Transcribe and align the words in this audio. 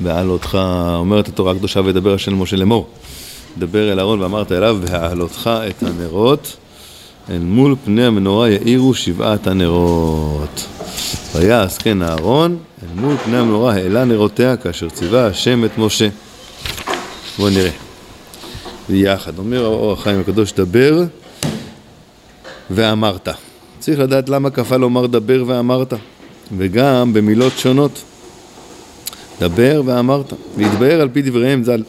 והעלותך, 0.00 0.58
אומרת 0.94 1.28
התורה 1.28 1.52
הקדושה 1.52 1.80
וידבר 1.80 2.14
השם 2.14 2.42
משה 2.42 2.56
לאמור. 2.56 2.88
דבר 3.58 3.92
אל 3.92 3.98
אהרון 3.98 4.20
ואמרת 4.20 4.52
אליו, 4.52 4.78
והעלותך 4.82 5.50
את 5.68 5.82
הנרות, 5.82 6.56
אל 7.30 7.38
מול 7.38 7.76
פני 7.84 8.04
המנורה 8.04 8.50
יאירו 8.50 8.94
שבעת 8.94 9.46
הנרות. 9.46 10.66
ויעש 11.34 11.78
כן 11.78 12.02
אהרון, 12.02 12.58
אל 12.82 13.00
מול 13.00 13.16
פני 13.16 13.36
המנורה 13.36 13.74
העלה 13.74 14.04
נרותיה, 14.04 14.56
כאשר 14.56 14.88
ציווה 14.88 15.26
השם 15.26 15.64
את 15.64 15.78
משה. 15.78 16.08
בואו 17.38 17.50
נראה. 17.50 17.70
ויחד, 18.90 19.38
אומר 19.38 19.64
האור 19.64 19.92
החיים 19.92 20.20
הקדוש, 20.20 20.52
דבר 20.52 21.04
ואמרת. 22.70 23.28
צריך 23.78 23.98
לדעת 23.98 24.28
למה 24.28 24.50
כפה 24.50 24.76
לומר 24.76 25.06
דבר 25.06 25.44
ואמרת, 25.46 25.94
וגם 26.58 27.12
במילות 27.12 27.52
שונות. 27.56 28.02
דבר 29.40 29.82
ואמרת, 29.84 30.32
והתבהר 30.56 31.00
על 31.00 31.08
פי 31.12 31.22
דבריהם 31.22 31.64
ז"ל. 31.64 31.82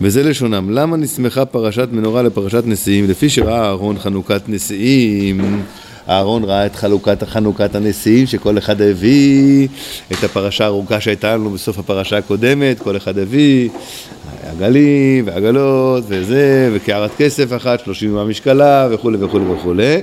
וזה 0.00 0.22
לשונם. 0.22 0.70
למה 0.70 0.96
נסמכה 0.96 1.44
פרשת 1.44 1.88
מנורה 1.92 2.22
לפרשת 2.22 2.62
נשיאים? 2.66 3.10
לפי 3.10 3.30
שראה 3.30 3.64
אהרון 3.64 3.98
חנוכת 3.98 4.42
נשיאים, 4.48 5.62
אהרון 6.08 6.44
ראה 6.44 6.66
את 6.66 6.76
חלוקת 6.76 7.22
חנוכת 7.24 7.74
הנשיאים, 7.74 8.26
שכל 8.26 8.58
אחד 8.58 8.82
הביא 8.82 9.68
את 10.12 10.24
הפרשה 10.24 10.64
הארוכה 10.64 11.00
שהייתה 11.00 11.34
לנו 11.34 11.50
בסוף 11.50 11.78
הפרשה 11.78 12.18
הקודמת, 12.18 12.80
כל 12.80 12.96
אחד 12.96 13.18
הביא 13.18 13.68
עגלים 14.42 15.26
ועגלות 15.26 16.04
וזה, 16.08 16.70
וקערת 16.72 17.10
כסף 17.18 17.56
אחת, 17.56 17.80
שלושים 17.84 18.14
מהמשקלה 18.14 18.88
וכולי 18.90 19.18
וכולי 19.20 19.44
וכולי. 19.44 20.00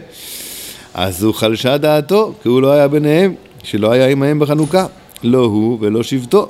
אז 0.93 1.23
הוא 1.23 1.33
חלשה 1.33 1.77
דעתו, 1.77 2.33
כי 2.43 2.49
הוא 2.49 2.61
לא 2.61 2.71
היה 2.71 2.87
ביניהם, 2.87 3.33
שלא 3.63 3.91
היה 3.91 4.07
עמהם 4.07 4.39
בחנוכה. 4.39 4.85
לא 5.23 5.39
הוא 5.39 5.77
ולא 5.81 6.03
שבטו. 6.03 6.49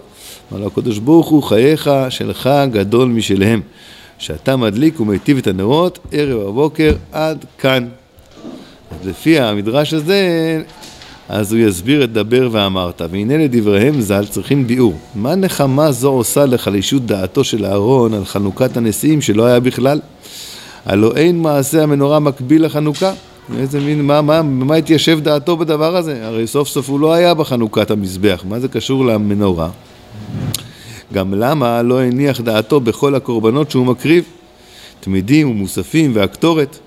אמר 0.51 0.61
לו 0.61 0.67
הקדוש 0.67 0.97
ברוך 0.97 1.27
הוא, 1.27 1.43
חייך 1.43 1.89
שלך 2.09 2.49
גדול 2.71 3.07
משלהם. 3.09 3.61
שאתה 4.17 4.55
מדליק 4.55 4.99
ומיטיב 4.99 5.37
את 5.37 5.47
הנרות 5.47 5.99
ערב 6.11 6.47
הבוקר 6.47 6.95
עד 7.11 7.45
כאן. 7.57 7.87
אז 8.91 9.07
לפי 9.07 9.39
המדרש 9.39 9.93
הזה, 9.93 10.61
אז 11.29 11.53
הוא 11.53 11.61
יסביר 11.61 12.03
את 12.03 12.13
דבר 12.13 12.49
ואמרת. 12.51 13.01
והנה 13.11 13.37
לדבריהם 13.37 14.01
ז"ל 14.01 14.25
צריכים 14.25 14.67
ביאור. 14.67 14.93
מה 15.15 15.35
נחמה 15.35 15.91
זו 15.91 16.09
עושה 16.09 16.45
לחלישות 16.45 17.05
דעתו 17.05 17.43
של 17.43 17.65
אהרון 17.65 18.13
על 18.13 18.25
חנוכת 18.25 18.77
הנשיאים 18.77 19.21
שלא 19.21 19.45
היה 19.45 19.59
בכלל? 19.59 19.99
הלא 20.85 21.15
אין 21.15 21.39
מעשה 21.39 21.83
המנורה 21.83 22.19
מקביל 22.19 22.65
לחנוכה. 22.65 23.13
איזה 23.57 23.79
מין, 23.79 24.01
מה, 24.01 24.21
מה, 24.21 24.41
מה 24.41 24.75
התיישב 24.75 25.19
דעתו 25.19 25.57
בדבר 25.57 25.95
הזה? 25.95 26.27
הרי 26.27 26.47
סוף 26.47 26.67
סוף 26.67 26.89
הוא 26.89 26.99
לא 26.99 27.13
היה 27.13 27.33
בחנוכת 27.33 27.91
המזבח, 27.91 28.43
מה 28.49 28.59
זה 28.59 28.67
קשור 28.67 29.05
למנורה? 29.05 29.69
גם 31.13 31.33
למה 31.33 31.81
לא 31.81 32.01
הניח 32.01 32.41
דעתו 32.41 32.79
בכל 32.79 33.15
הקורבנות 33.15 33.71
שהוא 33.71 33.85
מקריב? 33.85 34.23
תמידים 34.99 35.49
ומוספים 35.49 36.11
והקטורת, 36.15 36.79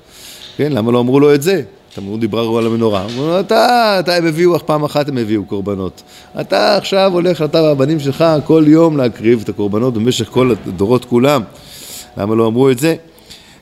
כן? 0.56 0.72
למה 0.72 0.92
לא 0.92 1.00
אמרו 1.00 1.20
לו 1.20 1.34
את 1.34 1.42
זה? 1.42 1.62
תמרו 1.94 2.16
דיברו 2.16 2.58
על 2.58 2.66
המנורה, 2.66 3.04
אמרו 3.04 3.26
לו, 3.26 3.40
אתה, 3.40 3.96
אתה 4.00 4.14
הם 4.14 4.26
הביאו, 4.26 4.58
פעם 4.66 4.84
אחת 4.84 5.08
הם 5.08 5.18
הביאו 5.18 5.44
קורבנות. 5.44 6.02
אתה 6.40 6.76
עכשיו 6.76 7.10
הולך, 7.12 7.42
אתה 7.42 7.62
והבנים 7.62 8.00
שלך, 8.00 8.24
כל 8.46 8.64
יום 8.66 8.96
להקריב 8.96 9.40
את 9.42 9.48
הקורבנות 9.48 9.94
במשך 9.94 10.28
כל 10.28 10.54
הדורות 10.66 11.04
כולם. 11.04 11.42
למה 12.16 12.34
לא 12.34 12.46
אמרו 12.46 12.70
את 12.70 12.78
זה? 12.78 12.94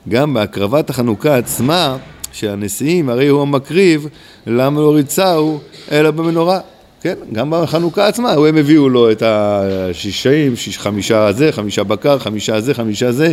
גם 0.09 0.35
בהקרבת 0.35 0.91
החנוכה 0.91 1.37
עצמה, 1.37 1.97
שהנשיאים, 2.33 3.09
הרי 3.09 3.29
הוא 3.29 3.43
המקריב, 3.43 4.09
למה 4.47 4.81
לא 4.81 4.95
ריצהו 4.95 5.61
אלא 5.93 6.11
במנורה? 6.11 6.61
כן, 7.01 7.15
גם 7.33 7.51
בחנוכה 7.51 8.07
עצמה, 8.07 8.33
הם 8.33 8.57
הביאו 8.57 8.89
לו 8.89 9.11
את 9.11 9.23
השישים, 9.27 10.57
שיש, 10.57 10.79
חמישה 10.79 11.33
זה, 11.33 11.53
חמישה 11.53 11.85
בקר, 11.85 12.19
חמישה 12.19 12.61
זה, 12.61 12.75
חמישה 12.75 13.13
זה, 13.13 13.33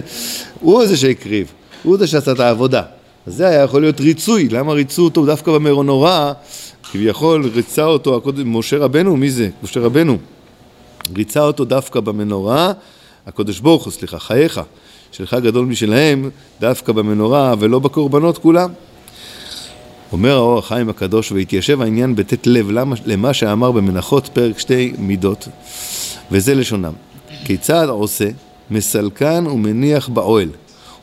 הוא 0.59 0.85
זה 0.85 0.97
שהקריב, 0.97 1.51
הוא 1.83 1.97
זה 1.97 2.07
שעשה 2.07 2.31
את 2.31 2.39
העבודה. 2.39 2.81
אז 3.27 3.35
זה 3.35 3.47
היה 3.47 3.63
יכול 3.63 3.81
להיות 3.81 4.01
ריצוי, 4.01 4.49
למה 4.49 4.73
ריצו 4.73 5.03
אותו 5.03 5.25
דווקא 5.25 5.51
במנורה? 5.51 6.33
כביכול 6.91 7.49
ריצה 7.53 7.85
אותו 7.85 8.15
הקודם, 8.17 8.57
משה 8.57 8.77
רבנו, 8.77 9.17
מי 9.17 9.31
זה? 9.31 9.49
משה 9.63 9.79
רבנו. 9.79 10.17
ריצה 11.15 11.41
אותו 11.43 11.65
דווקא 11.65 11.99
במנורה, 11.99 12.71
הקדוש 13.27 13.59
ברוך 13.59 13.83
הוא, 13.83 13.93
סליחה, 13.93 14.19
חייך, 14.19 14.61
שלך 15.11 15.33
גדול 15.33 15.65
משלהם, 15.65 16.29
דווקא 16.61 16.91
במנורה 16.91 17.55
ולא 17.59 17.79
בקורבנות 17.79 18.37
כולם. 18.37 18.69
אומר 20.11 20.35
האור 20.35 20.59
החיים 20.59 20.89
הקדוש, 20.89 21.31
והתיישב 21.31 21.81
העניין 21.81 22.15
בתת 22.15 22.47
לב 22.47 22.71
למה, 22.71 22.95
למה 23.05 23.33
שאמר 23.33 23.71
במנחות 23.71 24.29
פרק 24.33 24.59
שתי 24.59 24.93
מידות, 24.97 25.47
וזה 26.31 26.55
לשונם. 26.55 26.93
כיצד 27.45 27.87
עושה? 27.89 28.29
מסלקן 28.71 29.47
ומניח 29.47 30.09
באוהל, 30.09 30.49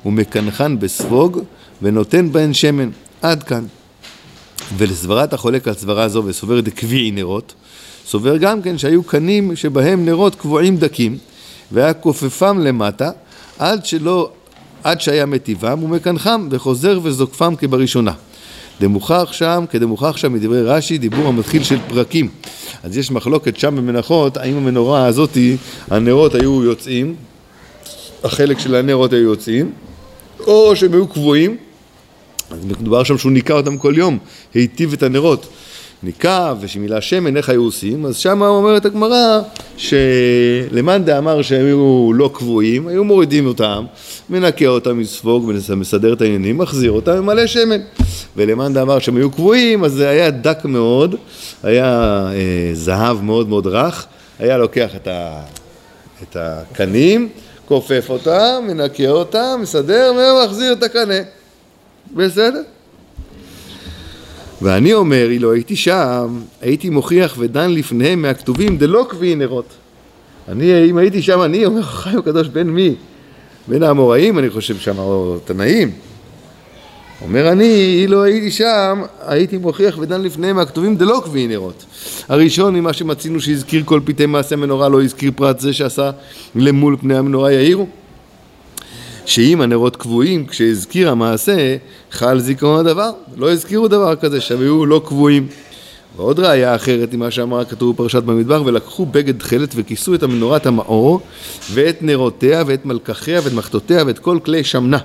ומקנחן 0.07 0.79
בספוג, 0.79 1.41
ונותן 1.83 2.33
בהן 2.33 2.55
שמן. 2.55 2.91
עד 3.23 3.43
כאן. 3.43 3.65
ולסברת 4.77 5.33
החולק 5.33 5.69
על 5.69 5.75
סברה 5.75 6.09
זו 6.09 6.23
וסובר 6.27 6.61
דקביעי 6.61 7.11
נרות, 7.11 7.55
סובר 8.07 8.37
גם 8.37 8.63
כן 8.63 8.79
שהיו 8.79 9.03
קנים 9.03 9.57
שבהם 9.57 10.05
נרות 10.07 10.35
קבועים 10.35 10.77
דקים, 10.77 11.19
והיה 11.73 11.95
כופפם 11.95 12.59
למטה, 12.59 13.11
עד 13.59 13.87
שלא, 13.87 14.31
עד 14.85 15.01
שהיה 15.01 15.27
מטיבם, 15.27 15.83
ומקנחם, 15.83 16.49
וחוזר 16.51 17.01
וזוקפם 17.03 17.55
כבראשונה. 17.59 18.13
דמוכח 18.81 19.29
שם, 19.33 19.65
כדמוכח 19.71 20.17
שם 20.17 20.33
מדברי 20.33 20.63
רש"י, 20.63 20.99
דיבור 20.99 21.27
המתחיל 21.27 21.63
של 21.63 21.79
פרקים. 21.89 22.29
אז 22.83 22.97
יש 22.97 23.11
מחלוקת 23.11 23.57
שם 23.57 23.77
במנחות, 23.77 24.37
האם 24.37 24.57
המנורה 24.57 25.07
הזאתי, 25.07 25.57
הנרות 25.91 26.35
היו 26.35 26.65
יוצאים, 26.65 27.15
החלק 28.25 28.59
של 28.59 28.75
הנרות 28.75 29.13
היו 29.13 29.23
יוצאים, 29.23 29.71
או 30.41 30.77
שהם 30.77 30.93
היו 30.93 31.07
קבועים, 31.07 31.57
אז 32.51 32.65
מדובר 32.65 33.05
שם 33.05 33.19
שהוא 33.19 33.33
ניקה 33.33 33.55
אותם 33.55 33.79
כל 33.79 33.95
יום, 33.97 34.19
היטיב 34.55 34.93
את 34.93 35.03
הנרות. 35.03 35.47
ניקה 36.03 36.55
ושמילה 36.61 37.01
שמן, 37.01 37.37
איך 37.37 37.49
היו 37.49 37.63
עושים? 37.63 38.07
אז 38.07 38.17
שם 38.17 38.43
אומרת 38.43 38.85
הגמרא 38.85 39.41
שלמאן 39.77 41.05
דאמר 41.05 41.43
שהם 41.43 41.67
היו 41.67 42.11
לא 42.15 42.31
קבועים, 42.35 42.89
היו 42.89 43.05
מורידים 43.05 43.47
אותם, 43.47 43.85
מנקה 44.31 44.67
אותם 44.67 44.99
מספוג 44.99 45.53
ומסדר 45.67 46.13
את 46.13 46.21
העניינים, 46.21 46.59
מחזיר 46.59 46.91
אותם 46.91 47.21
ממלא 47.21 47.47
שמן. 47.47 47.81
ולמאן 48.37 48.73
דאמר 48.73 48.99
שהם 48.99 49.17
היו 49.17 49.31
קבועים, 49.31 49.85
אז 49.85 49.93
זה 49.93 50.09
היה 50.09 50.31
דק 50.31 50.65
מאוד, 50.65 51.15
היה 51.63 52.23
אה, 52.33 52.71
זהב 52.73 53.23
מאוד 53.23 53.49
מאוד 53.49 53.67
רך, 53.67 54.07
היה 54.39 54.59
לוקח 54.59 54.97
את, 54.97 55.07
ה, 55.07 55.41
את 56.23 56.37
הקנים, 56.41 57.29
כופף 57.67 58.07
אותם, 58.09 58.65
מנקה 58.67 59.09
אותם, 59.09 59.59
מסדר 59.63 60.13
ומחזיר 60.17 60.73
את 60.73 60.83
הקנה. 60.83 61.21
בסדר? 62.15 62.63
ואני 64.63 64.93
אומר, 64.93 65.27
אילו 65.31 65.53
הייתי 65.53 65.77
שם, 65.77 66.41
הייתי 66.61 66.91
מוכיח 66.91 67.37
ודן 67.39 67.71
לפניהם 67.71 68.23
מהכתובים 68.23 68.79
דלא 68.79 69.07
קביעי 69.09 69.35
נרות. 69.35 69.69
אני, 70.49 70.91
אם 70.91 70.99
הייתי 70.99 71.23
שם, 71.23 71.43
אני 71.43 71.67
אומר, 71.67 71.83
חיים 71.83 72.19
הקדוש, 72.19 72.49
בין 72.49 72.71
מי? 72.71 72.95
בין 73.69 73.83
האמוראים, 73.83 74.39
אני 74.39 74.51
חושב 74.51 74.77
שם, 74.77 74.99
או 74.99 75.39
תנאים. 75.45 75.91
אומר 77.23 77.53
אני, 77.53 77.99
אילו 78.03 78.25
הייתי 78.25 78.51
שם, 78.51 79.03
הייתי 79.27 79.59
מוכיח 79.59 79.99
ודן 79.99 80.23
לפניהם 80.23 80.57
מהכתובים 80.57 80.97
דלא 80.97 81.23
קביעי 81.25 81.47
נרות. 81.47 81.85
הראשון, 82.29 82.75
ממה 82.75 82.93
שמצינו 82.93 83.41
שהזכיר 83.41 83.83
כל 83.85 84.01
פתאי 84.05 84.27
מעשה 84.27 84.57
מנורה, 84.57 84.89
לא 84.89 85.03
הזכיר 85.03 85.31
פרט 85.37 85.61
זה 85.61 85.73
שעשה 85.73 86.11
למול 86.55 86.97
פני 87.01 87.17
המנורה 87.17 87.53
יאירו. 87.53 87.87
שאם 89.27 89.61
הנרות 89.61 89.97
קבועים, 89.97 90.47
כשהזכיר 90.47 91.11
המעשה, 91.11 91.77
חל 92.11 92.39
זיכרון 92.41 92.87
הדבר. 92.87 93.11
לא 93.37 93.53
הזכירו 93.53 93.89
דבר 93.89 94.17
כזה, 94.17 94.41
שהיו 94.41 94.87
לא 94.87 95.03
קבועים. 95.05 95.47
ועוד 96.17 96.41
ראיה 96.41 96.75
אחרת 96.75 97.15
ממה 97.15 97.31
שאמר 97.31 97.61
הכתוב 97.61 97.95
בפרשת 97.95 98.23
במדבר, 98.23 98.63
ולקחו 98.67 99.07
בגד 99.07 99.39
תכלת 99.39 99.73
וכיסו 99.75 100.15
את 100.15 100.23
המנורת 100.23 100.67
המאור, 100.67 101.21
ואת 101.73 102.03
נרותיה, 102.03 102.63
ואת 102.67 102.87
מלקחיה, 102.87 103.41
ואת 103.45 103.53
מחתותיה, 103.53 104.05
ואת 104.07 104.19
כל 104.19 104.39
כלי 104.45 104.65
שמנה. 104.65 104.99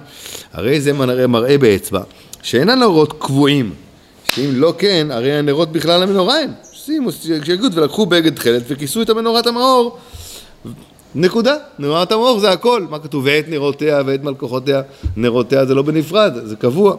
הרי 0.53 0.81
זה 0.81 0.93
מראה, 0.93 1.27
מראה 1.27 1.57
באצבע, 1.57 2.01
שאין 2.43 2.69
הנרות 2.69 3.13
קבועים, 3.19 3.73
שאם 4.25 4.49
לא 4.53 4.73
כן, 4.77 5.07
הרי 5.11 5.33
הנרות 5.33 5.71
בכלל 5.71 6.03
המנורה 6.03 6.39
אין. 6.39 6.51
שימו, 6.73 7.09
שיגוד 7.43 7.77
ולקחו 7.77 8.05
בגד 8.05 8.35
תכלת 8.35 8.63
וכיסו 8.67 9.01
את 9.01 9.09
המנורת 9.09 9.47
המאור, 9.47 9.97
נקודה. 11.15 11.55
נורת 11.79 12.11
המוח 12.11 12.39
זה 12.39 12.51
הכל. 12.51 12.85
מה 12.89 12.99
כתוב? 12.99 13.23
ואת 13.25 13.49
נרותיה 13.49 14.01
ואת 14.05 14.23
מלכוחותיה. 14.23 14.81
נרותיה 15.17 15.65
זה 15.65 15.75
לא 15.75 15.81
בנפרד, 15.81 16.33
זה 16.43 16.55
קבוע. 16.55 16.95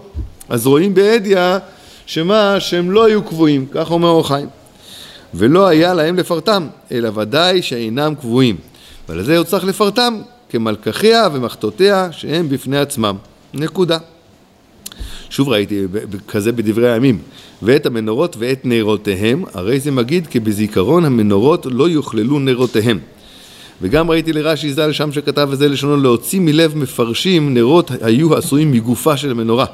אז 0.48 0.66
רואים 0.66 0.94
בעדיה 0.94 1.58
שמה? 2.06 2.60
שהם 2.60 2.90
לא 2.90 3.04
היו 3.04 3.22
קבועים, 3.22 3.66
כך 3.70 3.90
אומר 3.90 4.08
אור 4.08 4.28
חיים. 4.28 4.48
ולא 5.34 5.66
היה 5.66 5.94
להם 5.94 6.16
לפרטם, 6.16 6.66
אלא 6.92 7.10
ודאי 7.14 7.62
שאינם 7.62 8.14
קבועים. 8.14 8.56
ולזה 9.08 9.36
הוא 9.36 9.44
צריך 9.44 9.64
לפרטם 9.64 10.18
כמלכחיה 10.50 11.28
ומחתותיה 11.32 12.08
שהם 12.12 12.48
בפני 12.48 12.78
עצמם. 12.78 13.16
נקודה. 13.54 13.98
שוב 15.30 15.48
ראיתי 15.48 15.86
כזה 16.28 16.52
בדברי 16.52 16.92
הימים, 16.92 17.18
ואת 17.62 17.86
המנורות 17.86 18.36
ואת 18.38 18.60
נרותיהם, 18.64 19.44
הרי 19.54 19.80
זה 19.80 19.90
מגיד 19.90 20.26
כי 20.26 20.40
בזיכרון 20.40 21.04
המנורות 21.04 21.66
לא 21.70 21.88
יוכללו 21.88 22.38
נרותיהם. 22.38 22.98
וגם 23.82 24.10
ראיתי 24.10 24.32
לרש"י 24.32 24.72
ז"ל 24.72 24.92
שם 24.92 25.12
שכתב 25.12 25.48
וזה 25.50 25.68
לשונו 25.68 25.96
להוציא 25.96 26.40
מלב 26.40 26.76
מפרשים 26.76 27.54
נרות 27.54 27.90
היו 28.00 28.36
עשויים 28.36 28.72
מגופה 28.72 29.16
של 29.16 29.30
המנורה 29.30 29.66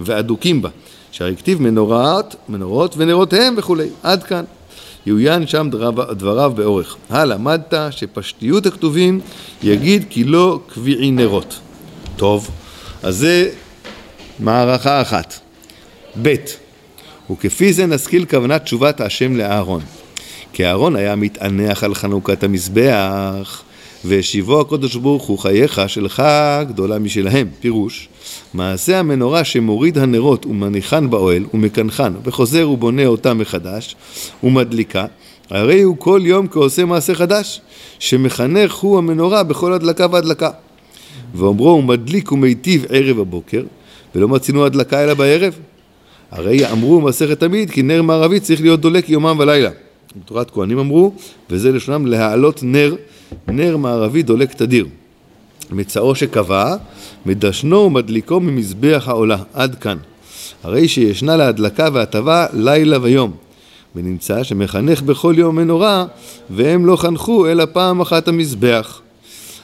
ואדוקים 0.00 0.62
בה 0.62 0.68
שהרי 1.12 1.36
כתיב 1.36 1.62
מנורת, 1.62 2.36
מנורות 2.48 2.94
ונרותיהם 2.96 3.54
וכולי 3.56 3.88
עד 4.02 4.22
כאן 4.22 4.44
יאוין 5.06 5.46
שם 5.46 5.68
דבריו, 5.70 6.14
דבריו 6.14 6.52
באורך. 6.56 6.96
הלמדת 7.10 7.74
שפשטיות 7.90 8.66
הכתובים 8.66 9.20
יגיד 9.62 10.04
כי 10.10 10.24
לא 10.24 10.60
קביעי 10.66 11.10
נרות. 11.10 11.58
טוב, 12.16 12.50
אז 13.02 13.16
זה 13.16 13.50
מערכה 14.38 15.02
אחת. 15.02 15.40
ב' 16.22 16.34
וכפי 17.30 17.72
זה 17.72 17.86
נשכיל 17.86 18.24
כוונת 18.24 18.64
תשובת 18.64 19.00
השם 19.00 19.36
לאהרון. 19.36 19.82
כי 20.52 20.66
אהרון 20.66 20.96
היה 20.96 21.16
מתענח 21.16 21.84
על 21.84 21.94
חנוכת 21.94 22.44
המזבח, 22.44 23.62
והשיבו 24.04 24.60
הקדוש 24.60 24.96
ברוך 24.96 25.22
הוא 25.22 25.38
חייך 25.38 25.80
שלך 25.86 26.22
גדולה 26.68 26.98
משלהם. 26.98 27.48
פירוש, 27.60 28.08
מעשה 28.54 28.98
המנורה 28.98 29.44
שמוריד 29.44 29.98
הנרות 29.98 30.46
ומניחן 30.46 31.10
באוהל 31.10 31.44
ומקנחן 31.54 32.12
וחוזר 32.24 32.70
ובונה 32.70 33.06
אותה 33.06 33.34
מחדש 33.34 33.96
ומדליקה, 34.44 35.06
הרי 35.50 35.82
הוא 35.82 35.96
כל 35.98 36.20
יום 36.24 36.48
כעושה 36.48 36.84
מעשה 36.84 37.14
חדש, 37.14 37.60
שמחנך 37.98 38.74
הוא 38.74 38.98
המנורה 38.98 39.42
בכל 39.42 39.72
הדלקה 39.72 40.06
והדלקה. 40.10 40.50
ואומרו 41.34 41.70
הוא 41.70 41.84
מדליק 41.84 42.32
ומיטיב 42.32 42.86
ערב 42.88 43.20
הבוקר, 43.20 43.62
ולא 44.14 44.28
מצינו 44.28 44.64
הדלקה 44.64 45.04
אלא 45.04 45.14
בערב. 45.14 45.54
הרי 46.30 46.72
אמרו 46.72 47.00
מסכת 47.00 47.40
תמיד 47.40 47.70
כי 47.70 47.82
נר 47.82 48.02
מערבי 48.02 48.40
צריך 48.40 48.60
להיות 48.60 48.80
דולק 48.80 49.08
יומם 49.08 49.36
ולילה. 49.38 49.70
בתורת 50.16 50.50
כהנים 50.50 50.78
אמרו, 50.78 51.12
וזה 51.50 51.72
לשונם 51.72 52.06
להעלות 52.06 52.60
נר, 52.62 52.94
נר 53.48 53.76
מערבי 53.76 54.22
דולק 54.22 54.54
תדיר. 54.54 54.86
מצאו 55.70 56.14
שקבע, 56.14 56.76
מדשנו 57.26 57.76
ומדליקו 57.76 58.40
ממזבח 58.40 59.04
העולה, 59.06 59.36
עד 59.54 59.74
כאן. 59.74 59.96
הרי 60.62 60.88
שישנה 60.88 61.36
להדלקה 61.36 61.88
והטבה 61.92 62.46
לילה 62.52 62.98
ויום. 63.02 63.32
ונמצא 63.96 64.42
שמחנך 64.42 65.02
בכל 65.02 65.34
יום 65.38 65.56
מנורה, 65.56 66.04
והם 66.50 66.86
לא 66.86 66.96
חנכו 66.96 67.46
אלא 67.46 67.64
פעם 67.72 68.00
אחת 68.00 68.28
המזבח. 68.28 69.00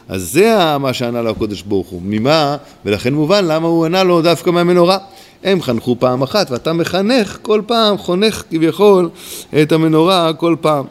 אז 0.08 0.32
זה 0.32 0.76
מה 0.80 0.92
שענה 0.92 1.22
לו 1.22 1.30
הקודש 1.30 1.62
ברוך 1.62 1.88
הוא. 1.88 2.02
ממה? 2.04 2.56
ולכן 2.84 3.14
מובן 3.14 3.44
למה 3.44 3.68
הוא 3.68 3.84
ענה 3.84 4.02
לו 4.02 4.22
דווקא 4.22 4.50
מהמנורה. 4.50 4.98
הם 5.46 5.62
חנכו 5.62 5.96
פעם 5.98 6.22
אחת, 6.22 6.50
ואתה 6.50 6.72
מחנך 6.72 7.38
כל 7.42 7.62
פעם, 7.66 7.98
חונך 7.98 8.42
כביכול 8.50 9.08
את 9.62 9.72
המנורה 9.72 10.32
כל 10.32 10.56
פעם. 10.60 10.84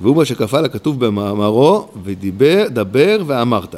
והוא 0.00 0.16
מה 0.16 0.24
שכפה 0.24 0.60
לה 0.60 0.68
כתוב 0.68 1.06
במאמרו, 1.06 1.88
ודיבר, 2.04 2.64
דבר 2.70 3.18
ואמרת. 3.26 3.74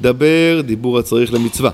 דבר, 0.00 0.60
דיבור 0.64 0.98
הצריך 0.98 1.34
למצווה. 1.34 1.70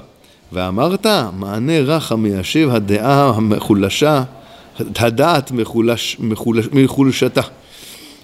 ואמרת, 0.52 1.06
מענה 1.38 1.80
רך 1.80 2.12
המיישב 2.12 2.68
הדעה 2.72 3.28
המחולשה, 3.28 4.22
הדעת 4.96 5.50
מחולש, 5.50 6.16
מחולש, 6.20 6.66
מחולשתה. 6.72 7.42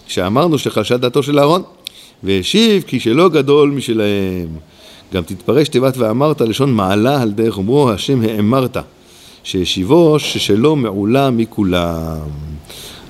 שאמרנו 0.06 0.58
שחלשה 0.58 0.96
דעתו 0.96 1.22
של 1.22 1.38
אהרון, 1.38 1.62
והשיב 2.22 2.82
כי 2.82 3.00
שלא 3.00 3.28
גדול 3.28 3.70
משלהם. 3.70 4.48
גם 5.14 5.22
תתפרש 5.22 5.68
תיבת 5.68 5.96
ואמרת 5.96 6.40
לשון 6.40 6.72
מעלה 6.72 7.22
על 7.22 7.30
דרך 7.30 7.58
אומרו 7.58 7.90
השם 7.90 8.22
האמרת. 8.22 8.76
שהשיבו 9.42 10.18
ששלו 10.18 10.76
מעולה 10.76 11.30
מכולם. 11.30 12.18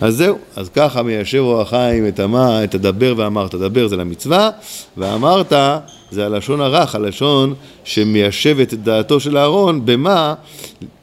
אז 0.00 0.16
זהו, 0.16 0.38
אז 0.56 0.68
ככה 0.68 1.02
מיישב 1.02 1.38
אור 1.38 1.60
החיים 1.60 2.08
את 2.08 2.20
המה, 2.20 2.64
את 2.64 2.74
הדבר 2.74 3.14
ואמרת. 3.16 3.54
דבר 3.54 3.88
זה 3.88 3.96
למצווה, 3.96 4.50
ואמרת 4.96 5.52
זה 6.10 6.26
הלשון 6.26 6.60
הרך, 6.60 6.94
הלשון 6.94 7.54
שמיישב 7.84 8.60
את 8.60 8.74
דעתו 8.74 9.20
של 9.20 9.36
אהרון, 9.38 9.80
במה, 9.84 10.34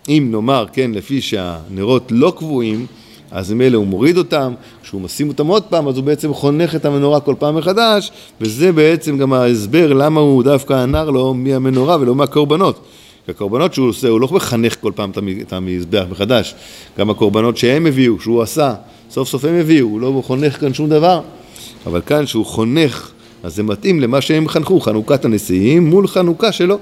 אם 0.10 0.28
נאמר, 0.32 0.66
כן, 0.74 0.92
לפי 0.94 1.22
שהנרות 1.22 2.08
לא 2.12 2.34
קבועים, 2.38 2.86
אז 3.32 3.54
ממילא 3.54 3.78
הוא 3.78 3.88
מוריד 3.88 4.18
אותם, 4.18 4.54
כשהוא 4.84 5.02
משים 5.02 5.28
אותם 5.28 5.48
עוד 5.48 5.64
פעם, 5.64 5.88
אז 5.88 5.98
הוא 5.98 6.04
בעצם 6.04 6.34
חונך 6.34 6.76
את 6.76 6.86
המנורה 6.86 7.20
כל 7.20 7.36
פעם 7.40 7.56
מחדש, 7.56 8.12
וזה 8.42 8.72
בעצם 8.72 9.18
גם 9.18 9.34
ההסבר 9.34 9.94
למה 9.94 10.20
הוא 10.20 10.44
דווקא 10.44 10.74
ענר 10.74 11.10
לו 11.10 11.34
מהמנורה 11.34 11.98
ולא 12.00 12.16
מהקורבנות. 12.16 12.80
הקורבנות 13.30 13.74
שהוא 13.74 13.90
עושה, 13.90 14.08
הוא 14.08 14.22
לא 14.22 14.28
מחנך 14.32 14.76
כל 14.82 14.92
פעם 14.96 15.12
את 15.42 15.54
המזבח 15.54 16.04
מחדש. 16.12 16.56
גם 17.00 17.10
הקורבנות 17.10 17.58
שהם 17.58 17.86
הביאו, 17.86 18.20
שהוא 18.20 18.42
עשה, 18.42 18.74
סוף 19.12 19.30
סוף 19.30 19.46
הם 19.46 19.56
הביאו, 19.56 19.88
הוא 19.88 20.02
לא 20.02 20.22
חונך 20.26 20.60
כאן 20.60 20.74
שום 20.74 20.90
דבר. 20.90 21.22
אבל 21.86 22.02
כאן 22.06 22.26
שהוא 22.26 22.46
חונך, 22.46 23.12
אז 23.44 23.56
זה 23.56 23.64
מתאים 23.64 24.00
למה 24.00 24.22
שהם 24.22 24.48
חנכו, 24.48 24.80
חנוכת 24.80 25.26
הנשיאים 25.26 25.90
מול 25.90 26.08
חנוכה 26.08 26.52
שלו. 26.52 26.78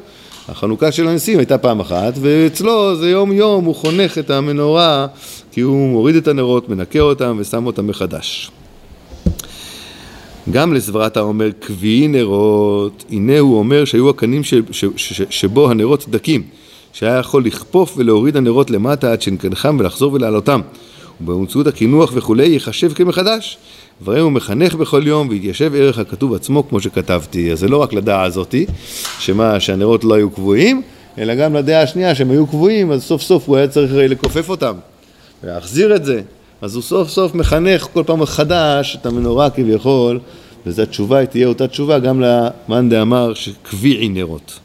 החנוכה 0.50 0.92
של 0.92 1.08
הנשיאים 1.08 1.40
הייתה 1.40 1.58
פעם 1.58 1.80
אחת, 1.80 2.14
ואצלו 2.22 2.96
זה 2.96 3.10
יום 3.10 3.32
יום, 3.32 3.66
הוא 3.66 3.76
חונך 3.76 4.18
את 4.18 4.30
המנורה, 4.30 5.08
כי 5.52 5.62
הוא 5.62 5.90
מוריד 5.90 6.16
את 6.16 6.28
הנרות, 6.28 6.70
מנקה 6.70 7.00
אותם 7.00 7.38
ושם 7.40 7.66
אותם 7.66 7.88
מחדש. 7.88 8.52
גם 10.52 10.74
לסברת 10.74 11.18
האומר 11.18 11.50
קביעי 11.60 12.08
נרות, 12.08 13.06
הנה 13.12 13.40
הוא 13.40 13.60
אומר 13.60 13.86
שהיו 13.86 14.10
הקנים 14.10 14.44
ש, 14.44 14.54
ש, 14.72 14.86
ש, 14.96 15.22
שבו 15.30 15.72
הנרות 15.72 16.06
דקים, 16.10 16.44
שהיה 16.94 17.18
יכול 17.18 17.46
לכפוף 17.46 17.94
ולהוריד 17.98 18.38
הנרות 18.38 18.72
למטה 18.72 19.12
עד 19.12 19.22
שנקנחם 19.22 19.78
ולחזור 19.80 20.14
ולהעלותם, 20.14 20.62
ובאמצעות 21.22 21.68
הקינוח 21.68 22.12
וכולי 22.16 22.46
ייחשב 22.46 22.94
כמחדש. 22.94 23.58
והרי 24.02 24.20
הוא 24.20 24.32
מחנך 24.32 24.76
בכל 24.76 25.08
יום 25.08 25.30
והתיישב 25.30 25.72
ערך 25.76 26.00
הכתוב 26.00 26.34
עצמו 26.34 26.70
כמו 26.70 26.82
שכתבתי. 26.82 27.52
אז 27.52 27.60
זה 27.60 27.68
לא 27.68 27.78
רק 27.78 27.94
לדעה 27.94 28.24
הזאתי, 28.24 28.66
שמה, 29.20 29.60
שהנרות 29.60 30.04
לא 30.04 30.14
היו 30.14 30.30
קבועים, 30.30 30.82
אלא 31.18 31.36
גם 31.36 31.56
לדעה 31.56 31.82
השנייה 31.82 32.16
שהם 32.16 32.32
היו 32.32 32.48
קבועים, 32.48 32.92
אז 32.92 33.04
סוף 33.04 33.22
סוף 33.22 33.48
הוא 33.48 33.58
היה 33.58 33.68
צריך 33.68 33.92
לכופף 33.96 34.50
אותם, 34.50 34.74
ולהחזיר 35.44 35.96
את 35.96 36.06
זה. 36.06 36.22
אז 36.66 36.76
הוא 36.76 36.84
סוף 36.84 37.10
סוף 37.10 37.36
מחנך 37.36 37.88
כל 37.94 38.04
פעם 38.06 38.20
מחדש 38.20 38.98
את 39.02 39.06
המנורה 39.06 39.50
כביכול, 39.50 40.20
וזו 40.66 40.82
התשובה, 40.82 41.26
תהיה 41.26 41.48
אותה 41.48 41.68
תשובה 41.68 42.00
גם 42.00 42.22
למאן 42.22 42.90
דאמר 42.90 43.34
שקביעי 43.34 44.10
נרות. 44.10 44.60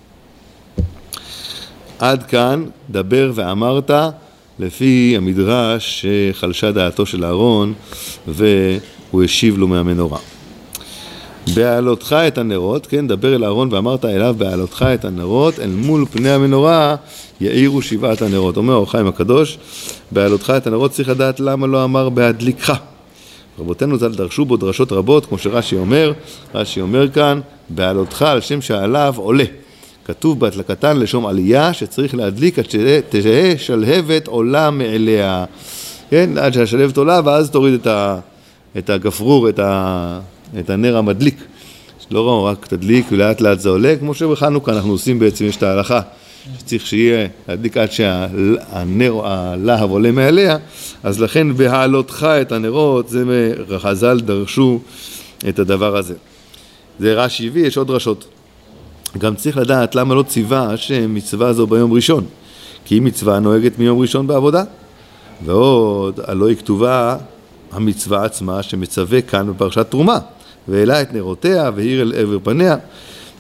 עד 1.98 2.22
כאן, 2.22 2.64
דבר 2.90 3.30
ואמרת, 3.34 3.90
לפי 4.58 5.14
המדרש 5.16 6.06
שחלשה 6.06 6.72
דעתו 6.72 7.06
של 7.06 7.24
אהרון 7.24 7.74
והוא 8.28 9.22
השיב 9.22 9.58
לו 9.58 9.68
מהמנורה. 9.68 10.18
בהעלותך 11.54 12.16
את 12.28 12.38
הנרות, 12.38 12.86
כן, 12.86 13.06
דבר 13.06 13.34
אל 13.34 13.44
אהרון 13.44 13.68
ואמרת 13.72 14.04
אליו 14.04 14.34
בהעלותך 14.38 14.84
את 14.94 15.04
הנרות 15.04 15.60
אל 15.60 15.70
מול 15.70 16.04
פני 16.10 16.30
המנורה 16.30 16.96
יאירו 17.40 17.82
שבעת 17.82 18.22
הנרות. 18.22 18.56
אומר 18.56 18.74
אור 18.74 18.90
חיים 18.90 19.06
הקדוש, 19.06 19.58
בהעלותך 20.10 20.52
את 20.56 20.66
הנרות 20.66 20.90
צריך 20.90 21.08
לדעת 21.08 21.40
למה 21.40 21.66
לא 21.66 21.84
אמר 21.84 22.08
בהדליקך. 22.08 22.72
רבותינו 23.58 23.98
ז"ל 23.98 24.14
דרשו 24.14 24.44
בו 24.44 24.56
דרשות 24.56 24.92
רבות, 24.92 25.26
כמו 25.26 25.38
שרש"י 25.38 25.76
אומר, 25.76 26.12
רש"י 26.54 26.80
אומר 26.80 27.08
כאן, 27.08 27.40
בהעלותך 27.68 28.22
על 28.22 28.40
שם 28.40 28.60
שעליו 28.60 29.14
עולה. 29.16 29.44
כתוב 30.04 30.40
בהדלקתן 30.40 30.96
לשום 30.96 31.26
עלייה 31.26 31.72
שצריך 31.72 32.14
להדליק 32.14 32.58
עד 32.58 32.70
שתהא 32.70 33.56
שלהבת 33.56 34.26
עולה 34.26 34.70
מאליה. 34.70 35.44
כן, 36.10 36.30
עד 36.38 36.52
שהשלהבת 36.52 36.96
עולה 36.96 37.20
ואז 37.24 37.50
תוריד 37.50 37.74
את, 37.74 37.86
ה, 37.86 38.18
את 38.78 38.90
הגפרור, 38.90 39.48
את, 39.48 39.58
ה, 39.58 40.20
את 40.58 40.70
הנר 40.70 40.96
המדליק. 40.96 41.44
לא 42.10 42.46
רק 42.46 42.66
תדליק 42.66 43.06
ולאט 43.12 43.40
לאט 43.40 43.60
זה 43.60 43.68
עולה, 43.68 43.94
כמו 43.96 44.14
שבחנוכה 44.14 44.72
אנחנו 44.72 44.90
עושים 44.90 45.18
בעצם, 45.18 45.44
יש 45.44 45.56
את 45.56 45.62
ההלכה 45.62 46.00
שצריך 46.58 46.86
שיהיה 46.86 47.26
להדליק 47.48 47.76
עד 47.76 47.92
שהנר, 47.92 49.20
הלהב 49.24 49.90
עולה 49.90 50.10
מעליה, 50.12 50.56
אז 51.02 51.20
לכן 51.20 51.56
בהעלותך 51.56 52.28
את 52.40 52.52
הנרות, 52.52 53.08
זה 53.08 53.54
חז"ל 53.78 54.20
דרשו 54.20 54.80
את 55.48 55.58
הדבר 55.58 55.96
הזה. 55.96 56.14
זה 56.98 57.14
רש"י 57.14 57.46
הביא, 57.46 57.66
יש 57.66 57.76
עוד 57.76 57.86
דרשות. 57.86 58.24
גם 59.18 59.34
צריך 59.34 59.56
לדעת 59.56 59.94
למה 59.94 60.14
לא 60.14 60.22
ציווה 60.22 60.72
השם 60.72 61.14
מצווה 61.14 61.52
זו 61.52 61.66
ביום 61.66 61.92
ראשון, 61.92 62.24
כי 62.84 62.94
היא 62.94 63.02
מצווה 63.02 63.40
נוהגת 63.40 63.78
מיום 63.78 63.98
ראשון 64.00 64.26
בעבודה. 64.26 64.64
ועוד, 65.44 66.20
הלא 66.24 66.48
היא 66.48 66.56
כתובה 66.56 67.16
המצווה 67.72 68.24
עצמה 68.24 68.62
שמצווה 68.62 69.22
כאן 69.22 69.50
בפרשת 69.50 69.86
תרומה, 69.90 70.18
והעלה 70.68 71.02
את 71.02 71.12
נרותיה 71.12 71.70
והאיר 71.76 72.02
אל 72.02 72.12
עבר 72.16 72.38
פניה, 72.42 72.76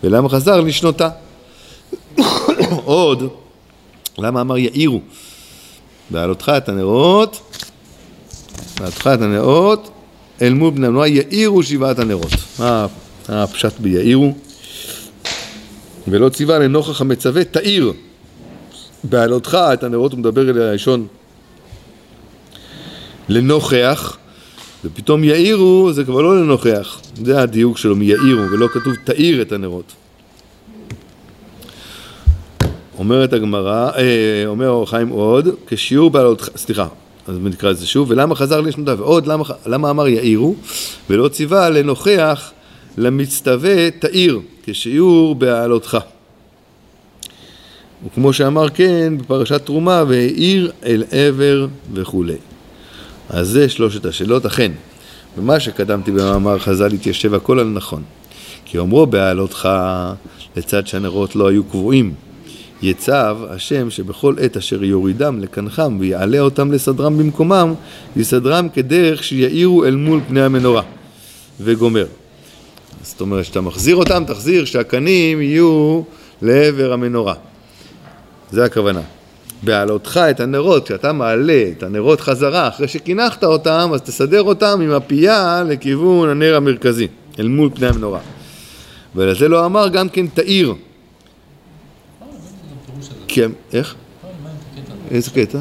ולמה 0.04 0.28
חזר 0.28 0.60
לשנותה. 0.60 1.08
עוד, 2.84 3.28
למה 4.18 4.40
אמר 4.40 4.58
יאירו? 4.58 5.00
בעלותך 6.10 6.52
את 6.56 6.68
הנרות, 6.68 7.40
בעלותך 8.78 9.10
את 9.14 9.22
הנרות, 9.22 9.90
אל 10.42 10.54
מול 10.54 10.70
בני 10.70 10.86
המנועה 10.86 11.08
יאירו 11.08 11.62
שבעת 11.62 11.98
הנרות. 11.98 12.32
מה 12.58 12.86
הפשט 13.28 13.78
ביאירו? 13.78 14.34
ולא 16.08 16.28
ציווה 16.28 16.58
לנוכח 16.58 17.00
המצווה 17.00 17.44
תאיר. 17.44 17.92
בעלותך 19.04 19.58
את 19.72 19.84
הנרות 19.84 20.12
הוא 20.12 20.18
מדבר 20.20 20.50
אל 20.50 20.60
הראשון 20.60 21.06
לנוכח, 23.28 24.16
ופתאום 24.84 25.24
יאירו 25.24 25.92
זה 25.92 26.04
כבר 26.04 26.22
לא 26.22 26.40
לנוכח, 26.40 27.00
זה 27.24 27.42
הדיוק 27.42 27.78
שלו 27.78 27.96
מיאירו, 27.96 28.50
ולא 28.52 28.68
כתוב 28.68 28.94
תאיר 29.04 29.42
את 29.42 29.52
הנרות. 29.52 29.92
אומרת 32.98 33.32
הגמרא, 33.32 33.90
אה, 33.96 34.42
אומר 34.46 34.68
אור 34.68 34.90
חיים 34.90 35.08
עוד, 35.08 35.48
כשיעור 35.66 36.10
בעלותך, 36.10 36.48
סליחה, 36.56 36.86
אז 37.26 37.36
נקרא 37.42 37.70
את 37.70 37.76
זה 37.76 37.86
שוב, 37.86 38.10
ולמה 38.10 38.34
חזר 38.34 38.60
לשנותיו? 38.60 38.98
ועוד, 38.98 39.26
למה, 39.26 39.44
למה 39.66 39.90
אמר 39.90 40.08
יאירו, 40.08 40.54
ולא 41.10 41.28
ציווה 41.28 41.70
לנוכח 41.70 42.52
למצטווה 42.98 43.90
תאיר, 43.90 44.40
כשיעור 44.66 45.34
בעלותך. 45.34 45.98
וכמו 48.06 48.32
שאמר 48.32 48.68
כן 48.68 49.18
בפרשת 49.18 49.62
תרומה, 49.64 50.04
והאיר 50.08 50.72
אל 50.84 51.04
עבר 51.10 51.66
וכולי. 51.94 52.36
אז 53.30 53.48
זה 53.48 53.68
שלושת 53.68 54.06
השאלות, 54.06 54.46
אכן, 54.46 54.72
במה 55.36 55.60
שקדמתי 55.60 56.10
במאמר 56.10 56.58
חז"ל 56.58 56.92
התיישב 56.92 57.34
הכל 57.34 57.58
על 57.58 57.66
נכון. 57.66 58.02
כי 58.64 58.78
אומרו 58.78 59.06
בעלותך 59.06 59.68
לצד 60.56 60.86
שהנרות 60.86 61.36
לא 61.36 61.48
היו 61.48 61.64
קבועים. 61.64 62.14
יצב 62.82 63.38
השם 63.50 63.90
שבכל 63.90 64.34
עת 64.40 64.56
אשר 64.56 64.84
יורידם 64.84 65.40
לקנחם 65.40 65.96
ויעלה 66.00 66.40
אותם 66.40 66.72
לסדרם 66.72 67.18
במקומם, 67.18 67.74
יסדרם 68.16 68.68
כדרך 68.68 69.24
שיאירו 69.24 69.84
אל 69.84 69.96
מול 69.96 70.20
פני 70.28 70.42
המנורה. 70.42 70.82
וגומר. 71.60 72.06
זאת 73.02 73.20
אומרת, 73.20 73.44
שאתה 73.44 73.60
מחזיר 73.60 73.96
אותם, 73.96 74.22
תחזיר 74.26 74.64
שהקנים 74.64 75.42
יהיו 75.42 76.02
לעבר 76.42 76.92
המנורה. 76.92 77.34
זה 78.50 78.64
הכוונה. 78.64 79.00
בעלותך 79.62 80.20
את 80.30 80.40
הנרות, 80.40 80.84
כשאתה 80.84 81.12
מעלה 81.12 81.64
את 81.78 81.82
הנרות 81.82 82.20
חזרה 82.20 82.68
אחרי 82.68 82.88
שקינחת 82.88 83.44
אותם, 83.44 83.90
אז 83.94 84.02
תסדר 84.02 84.42
אותם 84.42 84.80
עם 84.82 84.90
הפייה 84.90 85.62
לכיוון 85.68 86.28
הנר 86.28 86.56
המרכזי, 86.56 87.08
אל 87.38 87.48
מול 87.48 87.70
פני 87.74 87.86
המנורה. 87.86 88.20
ולזה 89.16 89.48
לא 89.48 89.66
אמר 89.66 89.88
גם 89.88 90.08
כן 90.08 90.26
תאיר. 90.26 90.74
איך? 93.72 93.94
איזה 95.10 95.30
קטע? 95.30 95.58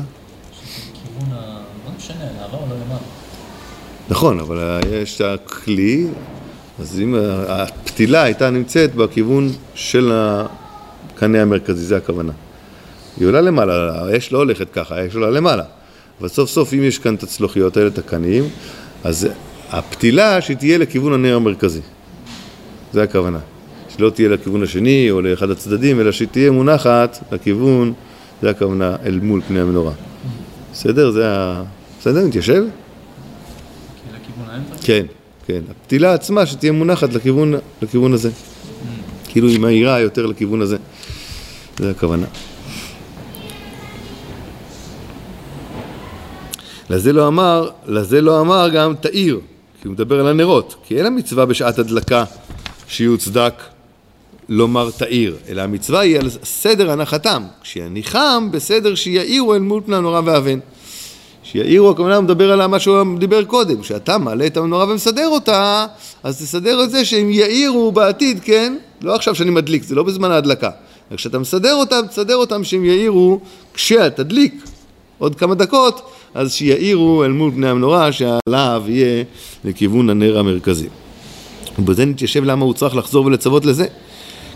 נכון, 4.10 4.40
אבל 4.40 4.80
יש 4.92 5.22
הכלי, 5.22 6.08
אז 6.80 7.00
אם 7.00 7.16
הפתילה 7.48 8.24
הייתה 8.24 8.50
נמצאת 8.50 8.96
בכיוון 8.96 9.50
של 9.76 10.12
הקנה 10.14 11.42
המרכזי, 11.42 11.86
זה 11.86 11.98
הכוונה. 11.98 12.32
היא 13.20 13.28
עולה 13.28 13.42
למעלה, 13.42 14.02
האש 14.02 14.32
לא 14.32 14.38
הולכת 14.38 14.68
ככה, 14.74 14.96
האש 14.96 15.16
עולה 15.16 15.30
למעלה. 15.30 15.64
אבל 16.20 16.28
סוף 16.28 16.50
סוף 16.50 16.74
אם 16.74 16.84
יש 16.84 17.00
כאן 17.00 17.16
את 17.16 17.24
הצלוחיות 17.24 17.78
האלה, 17.78 17.88
את 17.88 17.98
הקנים, 17.98 18.44
אז 19.04 19.28
הפתילה 19.70 20.42
שהיא 20.42 20.58
תהיה 20.58 20.78
לכיוון 20.78 21.14
הנר 21.14 21.36
המרכזי. 21.36 21.82
זה 22.94 23.04
הכוונה. 23.04 23.40
שלא 23.90 24.10
תהיה 24.10 24.30
לכיוון 24.30 24.64
השני 24.64 25.12
או 25.12 25.22
לאחד 25.22 25.50
הצדדים, 25.50 26.00
אלא 26.00 26.12
שהיא 26.12 26.28
תהיה 26.28 26.52
מונחת 26.52 27.20
לכיוון, 27.32 27.94
זה 28.42 28.50
הכוונה, 28.50 28.96
אל 29.06 29.20
מול 29.20 29.42
פני 29.48 29.60
המנורה. 29.60 29.92
בסדר? 30.74 31.12
זה 31.12 31.30
ה... 31.30 31.64
בסדר? 32.00 32.26
מתיישב? 32.28 32.64
כן, 34.82 35.06
כן. 35.46 35.62
הפתילה 35.72 36.14
עצמה 36.14 36.46
שתהיה 36.46 36.72
מונחת 36.72 37.14
לכיוון, 37.14 37.54
לכיוון 37.82 38.14
הזה. 38.14 38.30
כאילו 39.28 39.48
היא 39.48 39.60
מהירה 39.60 40.00
יותר 40.00 40.26
לכיוון 40.26 40.62
הזה. 40.62 40.78
זה 41.78 41.92
הכוונה. 41.92 42.26
לזה 46.90 47.14
לא 47.14 47.28
אמר, 47.28 47.70
לזה 47.88 48.22
לא 48.22 48.42
אמר 48.42 48.70
גם 48.70 48.94
תאיר, 49.02 49.40
כי 49.82 49.88
הוא 49.88 49.94
מדבר 49.94 50.20
על 50.20 50.28
הנרות, 50.28 50.76
כי 50.88 50.98
אין 50.98 51.06
המצווה 51.06 51.46
בשעת 51.46 51.80
הדלקה 51.80 52.24
שיוצדק 52.88 53.54
לומר 54.50 54.90
תאיר, 54.98 55.36
אלא 55.50 55.62
המצווה 55.62 56.00
היא 56.00 56.20
על 56.20 56.30
סדר 56.44 56.92
הנחתם, 56.92 57.44
כשיניחם 57.62 58.48
בסדר 58.52 58.96
שיאירו 58.96 59.54
אל 59.54 59.60
מול 59.60 59.82
פני 59.86 59.96
הנורא 59.96 60.22
והאבן. 60.26 60.60
שיאירו, 61.44 61.90
הכוונה 61.90 62.16
הוא 62.16 62.24
מדבר 62.24 62.52
על 62.52 62.68
מה 62.68 62.80
שהוא 62.80 63.20
דיבר 63.20 63.44
קודם, 63.44 63.82
כשאתה 63.82 64.18
מעלה 64.18 64.46
את 64.46 64.58
המנורה 64.58 64.86
ומסדר 64.90 65.28
אותה, 65.28 65.86
אז 66.24 66.42
תסדר 66.42 66.84
את 66.84 66.92
זה 66.92 67.06
שהם 67.06 67.30
יאירו 67.30 67.92
בעתיד, 67.92 68.40
כן? 68.44 68.76
לא 69.02 69.16
עכשיו 69.16 69.36
שאני 69.36 69.50
מדליק, 69.50 69.84
זה 69.84 69.96
לא 69.96 70.04
בזמן 70.04 70.32
ההדלקה. 70.32 70.70
וכשאתה 71.12 71.40
מסדר 71.40 71.74
אותם, 71.74 72.02
תסדר 72.10 72.36
אותם 72.36 72.64
שהם 72.64 72.86
יאירו 72.86 73.40
כשתדליק 73.74 74.64
עוד 75.18 75.36
כמה 75.36 75.56
דקות, 75.56 76.02
אז 76.34 76.54
שיאירו 76.54 77.24
אל 77.24 77.32
מול 77.32 77.52
פני 77.52 77.68
המנורה, 77.68 78.12
שהלהב 78.12 78.90
יהיה 78.90 79.24
לכיוון 79.66 80.10
הנר 80.10 80.40
המרכזי. 80.40 80.88
ובזה 81.80 82.06
נתיישב 82.06 82.44
למה 82.44 82.66
הוא 82.66 82.74
צריך 82.74 82.96
לחזור 82.96 83.26
ולצוות 83.26 83.66
לזה. 83.66 83.86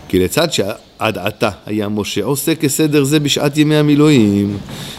כי 0.08 0.18
לצד 0.18 0.52
שעד 0.52 1.18
עתה 1.18 1.50
היה 1.66 1.88
משה 1.88 2.24
עושה 2.24 2.54
כסדר 2.54 3.04
זה 3.04 3.20
בשעת 3.20 3.58
ימי 3.58 3.76
המילואים, 3.76 4.56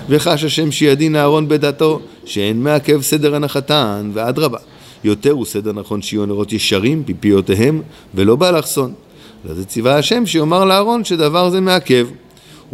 וחש 0.09 0.43
השם 0.43 0.71
שידין 0.71 1.15
אהרון 1.15 1.47
בדתו, 1.47 1.99
שאין 2.25 2.63
מעכב 2.63 3.01
סדר 3.01 3.35
הנחתן, 3.35 4.11
ואדרבה, 4.13 4.57
יותר 5.03 5.31
הוא 5.31 5.45
סדר 5.45 5.73
נכון 5.73 6.01
שיהיו 6.01 6.25
נרות 6.25 6.53
ישרים 6.53 7.03
בפיותיהם, 7.05 7.81
ולא 8.15 8.35
באלכסון. 8.35 8.93
לזה 9.49 9.65
ציווה 9.65 9.97
השם 9.97 10.25
שיאמר 10.25 10.65
לאהרון 10.65 11.03
שדבר 11.03 11.49
זה 11.49 11.61
מעכב. 11.61 12.07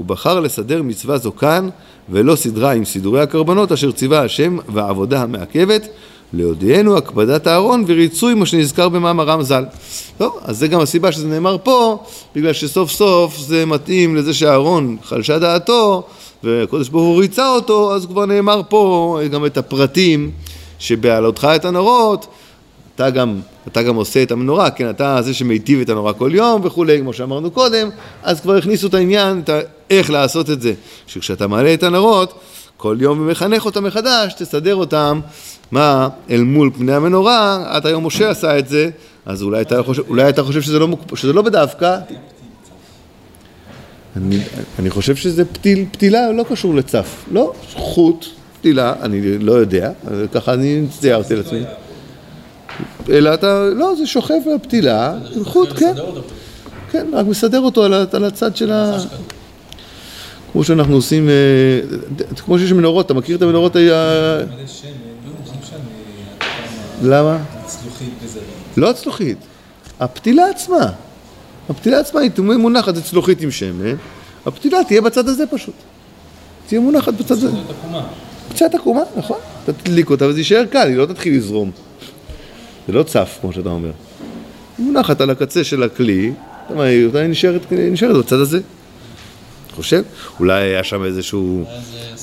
הוא 0.01 0.07
בחר 0.07 0.39
לסדר 0.39 0.81
מצווה 0.83 1.17
זו 1.17 1.35
כאן, 1.35 1.69
ולא 2.09 2.35
סדרה 2.35 2.71
עם 2.71 2.85
סידורי 2.85 3.21
הקרבנות 3.21 3.71
אשר 3.71 3.91
ציווה 3.91 4.23
השם 4.23 4.57
והעבודה 4.73 5.21
המעכבת, 5.21 5.87
להודיענו 6.33 6.97
הקפדת 6.97 7.47
הארון 7.47 7.83
וריצוי 7.87 8.33
מה 8.33 8.45
שנזכר 8.45 8.89
במאמרם 8.89 9.43
ז"ל. 9.43 9.65
טוב, 10.17 10.39
אז 10.41 10.57
זה 10.57 10.67
גם 10.67 10.79
הסיבה 10.79 11.11
שזה 11.11 11.27
נאמר 11.27 11.57
פה, 11.63 12.03
בגלל 12.35 12.53
שסוף 12.53 12.91
סוף 12.91 13.37
זה 13.37 13.65
מתאים 13.65 14.15
לזה 14.15 14.33
שהארון 14.33 14.97
חלשה 15.03 15.39
דעתו 15.39 16.03
והקדוש 16.43 16.89
ברוך 16.89 17.03
הוא 17.03 17.19
ריצה 17.19 17.49
אותו, 17.49 17.95
אז 17.95 18.05
כבר 18.05 18.25
נאמר 18.25 18.61
פה 18.69 19.19
גם 19.31 19.45
את 19.45 19.57
הפרטים 19.57 20.31
שבעלותך 20.79 21.47
את 21.55 21.65
הנרות, 21.65 22.27
אתה 22.95 23.09
גם, 23.09 23.39
אתה 23.67 23.83
גם 23.83 23.95
עושה 23.95 24.23
את 24.23 24.31
המנורה, 24.31 24.69
כן, 24.69 24.89
אתה 24.89 25.21
זה 25.21 25.33
שמיטיב 25.33 25.81
את 25.81 25.89
הנורה 25.89 26.13
כל 26.13 26.31
יום 26.33 26.61
וכולי, 26.63 26.99
כמו 26.99 27.13
שאמרנו 27.13 27.51
קודם, 27.51 27.89
אז 28.23 28.41
כבר 28.41 28.55
הכניסו 28.55 28.87
את 28.87 28.93
העניין, 28.93 29.41
את 29.43 29.49
איך 29.91 30.09
לעשות 30.09 30.49
את 30.49 30.61
זה, 30.61 30.73
שכשאתה 31.07 31.47
מעלה 31.47 31.73
את 31.73 31.83
הנרות, 31.83 32.33
כל 32.77 32.97
יום 32.99 33.19
ומחנך 33.21 33.65
אותם 33.65 33.83
מחדש, 33.83 34.33
תסדר 34.33 34.75
אותם, 34.75 35.19
מה, 35.71 36.09
אל 36.29 36.41
מול 36.41 36.71
פני 36.77 36.93
המנורה, 36.93 37.63
עד 37.67 37.85
היום 37.85 38.05
משה 38.05 38.29
עשה 38.29 38.59
את 38.59 38.67
זה, 38.67 38.89
אז 39.25 39.43
אולי 39.43 39.61
אתה 39.61 39.83
חושב, 39.83 40.03
אולי 40.07 40.29
אתה 40.29 40.43
חושב 40.43 40.61
שזה, 40.61 40.79
לא, 40.79 40.87
שזה 41.15 41.33
לא 41.33 41.41
בדווקא. 41.41 41.97
אני, 44.17 44.39
אני 44.79 44.89
חושב 44.89 45.15
שזה 45.15 45.45
פתיל, 45.45 45.85
פתילה 45.91 46.31
לא 46.31 46.43
קשור 46.49 46.75
לצף, 46.75 47.25
לא, 47.31 47.53
חוט, 47.73 48.25
פתילה, 48.59 48.93
אני 49.01 49.37
לא 49.37 49.51
יודע, 49.51 49.91
ככה 50.33 50.53
אני 50.53 50.85
ציירתי 50.99 51.35
לעצמי. 51.35 51.61
אלא 53.09 53.33
אתה, 53.33 53.69
לא, 53.75 53.95
זה 53.95 54.07
שוכב 54.07 54.33
על 54.47 54.55
הפתילה, 54.55 55.13
חוט, 55.43 55.69
כן, 55.73 55.93
כן, 56.91 57.07
רק 57.13 57.25
מסדר 57.25 57.59
אותו 57.59 57.83
על 58.13 58.25
הצד 58.25 58.55
של 58.55 58.71
ה... 58.71 58.97
כמו 60.51 60.63
שאנחנו 60.63 60.95
עושים, 60.95 61.29
אה, 61.29 61.33
כמו 62.45 62.59
שיש 62.59 62.71
מנורות, 62.71 63.05
אתה 63.05 63.13
מכיר 63.13 63.37
את 63.37 63.41
המנורות. 63.41 63.75
למה? 67.03 67.37
לא 68.77 68.89
הצלוחית, 68.89 69.37
הפתילה 69.99 70.49
עצמה. 70.49 70.91
הפתילה 71.69 71.99
עצמה 71.99 72.21
היא 72.21 72.31
מונחת, 72.37 72.95
זה 72.95 73.01
צלוחית 73.01 73.41
עם 73.41 73.51
שמן, 73.51 73.95
הפתילה 74.45 74.77
תהיה 74.87 75.01
בצד 75.01 75.27
הזה 75.27 75.47
פשוט. 75.47 75.73
תהיה 76.67 76.81
מונחת 76.81 77.13
בצד 77.13 77.31
הזה. 77.31 77.47
קצת 78.53 78.75
עקומה, 78.75 79.01
נכון. 79.17 79.37
אתה 79.63 79.73
תדליק 79.73 80.09
אותה 80.09 80.25
וזה 80.27 80.39
יישאר 80.39 80.65
קל, 80.65 80.87
היא 80.87 80.97
לא 80.97 81.05
תתחיל 81.05 81.37
לזרום. 81.37 81.71
זה 82.87 82.93
לא 82.93 83.03
צף, 83.03 83.37
כמו 83.41 83.53
שאתה 83.53 83.69
אומר. 83.69 83.91
היא 84.77 84.85
מונחת 84.85 85.21
על 85.21 85.29
הקצה 85.29 85.63
של 85.63 85.83
הכלי, 85.83 86.31
היא 86.79 87.91
נשארת 87.91 88.15
בצד 88.17 88.35
הזה. 88.35 88.59
חושב? 89.75 90.03
אולי 90.39 90.63
היה 90.63 90.83
שם 90.83 91.03
איזשהו... 91.03 91.63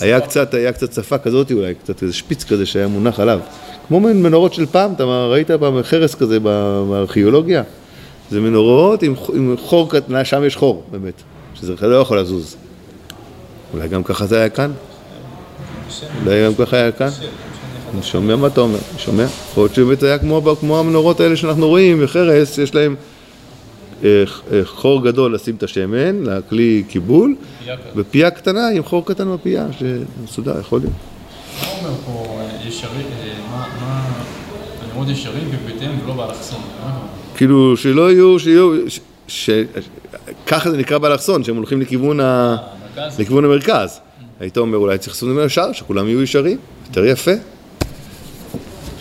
היה 0.00 0.21
קצת, 0.21 0.55
היה 0.55 0.73
קצת 0.73 0.93
שפה 0.93 1.19
כזאת, 1.19 1.52
אולי 1.52 1.75
קצת 1.75 2.02
איזה 2.02 2.14
שפיץ 2.14 2.45
כזה 2.45 2.67
שהיה 2.67 2.88
מונח 2.88 3.21
עליו. 3.21 3.40
כמו 3.88 4.00
מנורות 4.00 4.55
של 4.55 4.67
פעם, 4.67 4.93
אתה 4.93 5.05
ראית 5.05 5.50
פעם 5.50 5.83
חרס 5.83 6.14
כזה 6.14 6.40
בארכיאולוגיה? 6.40 7.62
זה 8.31 8.40
מנורות 8.40 9.02
עם, 9.02 9.14
עם 9.35 9.57
חור 9.59 9.90
קטנה, 9.90 10.25
שם 10.25 10.45
יש 10.45 10.57
חור, 10.57 10.85
באמת, 10.90 11.23
שזה 11.55 11.75
לא 11.81 11.97
יכול 11.97 12.21
לזוז. 12.21 12.57
אולי 13.75 13.88
גם 13.88 14.02
ככה 14.02 14.26
זה 14.26 14.38
היה 14.38 14.49
כאן? 14.49 14.73
אולי 16.25 16.45
גם 16.45 16.55
ככה 16.55 16.76
היה 16.76 16.93
כאן? 16.93 17.09
אני 17.95 18.02
שומע 18.02 18.37
מה 18.37 18.47
אתה 18.47 18.61
אומר, 18.61 18.78
אני 18.90 18.99
שומע. 18.99 19.25
יכול 19.50 19.62
להיות 19.62 19.75
שבאמת 19.75 20.02
היה 20.02 20.19
כמו, 20.19 20.57
כמו 20.61 20.78
המנורות 20.78 21.21
האלה 21.21 21.37
שאנחנו 21.37 21.69
רואים, 21.69 21.99
וחרס, 22.00 22.59
יש 22.59 22.75
להם 22.75 22.95
אה, 22.95 23.00
אה, 23.00 23.18
חור 24.64 25.05
גדול 25.05 25.35
לשים 25.35 25.55
את 25.55 25.62
השמן, 25.62 26.23
לכלי 26.25 26.83
קיבול. 26.88 27.35
ופייה 27.97 28.31
קטנה 28.31 28.69
עם 28.69 28.83
חור 28.85 29.07
קטן 29.07 29.33
בפייה, 29.35 29.67
שמסודר, 29.78 30.61
יכול 30.61 30.81
להיות. 30.81 30.93
מה 31.62 31.88
אומר 31.88 31.99
פה 32.07 32.40
אה, 32.40 32.69
ישרים, 32.69 33.07
אה, 33.07 33.33
מה, 33.50 33.67
מה, 33.81 34.02
הנרות 34.93 35.09
ישרים 35.09 35.49
בביתיהם 35.50 35.99
ולא 36.05 36.14
באלכסון? 36.14 36.61
מה? 36.85 36.99
כאילו 37.37 37.76
שלא 37.76 38.12
יהיו, 38.12 38.38
שיהיו, 38.38 38.90
ש- 38.90 39.00
ש- 39.28 39.50
ככה 40.47 40.71
זה 40.71 40.76
נקרא 40.76 40.99
באלכסון, 40.99 41.45
שהם 41.45 41.57
הולכים 41.57 41.81
לכיוון, 41.81 42.21
ה... 42.21 42.57
לכיוון 43.19 43.45
המרכז. 43.45 44.00
היית 44.40 44.59
אומר 44.59 44.78
אולי 44.78 44.99
צריך 44.99 45.12
לעשות 45.14 45.28
ממנו 45.28 45.43
ישר, 45.45 45.73
שכולם 45.73 46.09
יהיו 46.09 46.23
ישרים, 46.23 46.59
יותר 46.88 47.05
יפה. 47.05 47.31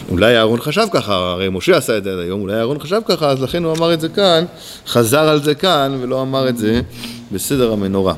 אולי 0.09 0.37
אהרון 0.37 0.61
חשב 0.61 0.87
ככה, 0.91 1.15
הרי 1.15 1.49
משה 1.49 1.77
עשה 1.77 1.97
את 1.97 2.03
זה 2.03 2.11
עד 2.11 2.19
היום, 2.19 2.41
אולי 2.41 2.53
אהרון 2.53 2.79
חשב 2.79 3.01
ככה, 3.05 3.29
אז 3.29 3.41
לכן 3.41 3.63
הוא 3.63 3.73
אמר 3.77 3.93
את 3.93 4.01
זה 4.01 4.09
כאן, 4.09 4.45
חזר 4.87 5.29
על 5.29 5.43
זה 5.43 5.55
כאן, 5.55 5.97
ולא 6.01 6.21
אמר 6.21 6.49
את 6.49 6.57
זה 6.57 6.81
בסדר 7.31 7.73
המנורה. 7.73 8.13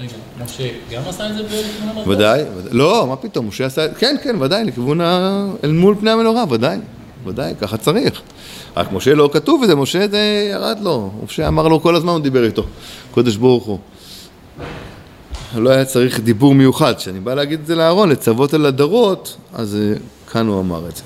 רגע, 0.00 0.12
משה 0.44 0.68
גם 0.92 1.02
עשה 1.08 1.26
את 1.30 1.34
זה 1.36 1.42
בכיוון 1.42 1.88
המרכז? 1.88 2.08
ודאי, 2.08 2.42
לא, 2.70 3.06
מה 3.08 3.16
פתאום, 3.16 3.48
משה 3.48 3.66
עשה, 3.66 3.94
כן, 3.94 4.16
כן, 4.22 4.36
ודאי, 4.42 4.64
לכיוון 4.64 5.00
ה... 5.00 5.46
אל 5.64 5.72
מול 5.72 5.96
פני 6.00 6.10
המנורה, 6.10 6.44
ודאי, 6.50 6.78
ודאי, 7.26 7.54
ככה 7.60 7.76
צריך. 7.76 8.22
רק 8.76 8.92
משה 8.92 9.14
לא 9.14 9.30
כתוב 9.32 9.64
בזה, 9.64 9.74
משה 9.74 10.08
זה 10.10 10.48
ירד 10.52 10.78
לו, 10.82 11.10
משה 11.24 11.48
אמר 11.48 11.68
לו 11.68 11.82
כל 11.82 11.96
הזמן, 11.96 12.12
הוא 12.12 12.20
דיבר 12.20 12.44
איתו, 12.44 12.64
קודש 13.10 13.36
ברוך 13.36 13.64
הוא. 13.64 13.78
לא 15.56 15.70
היה 15.70 15.84
צריך 15.84 16.20
דיבור 16.20 16.54
מיוחד, 16.54 16.94
כשאני 16.96 17.20
בא 17.20 17.34
להגיד 17.34 17.60
את 17.60 17.66
זה 17.66 17.74
לאהרון, 17.74 18.08
לצוות 18.08 18.54
על 18.54 18.66
הדרות, 18.66 19.36
אז 19.54 19.76
אה, 19.76 19.94
כאן 20.32 20.46
הוא 20.46 20.60
אמר 20.60 20.88
את 20.88 20.96
זה. 20.96 21.02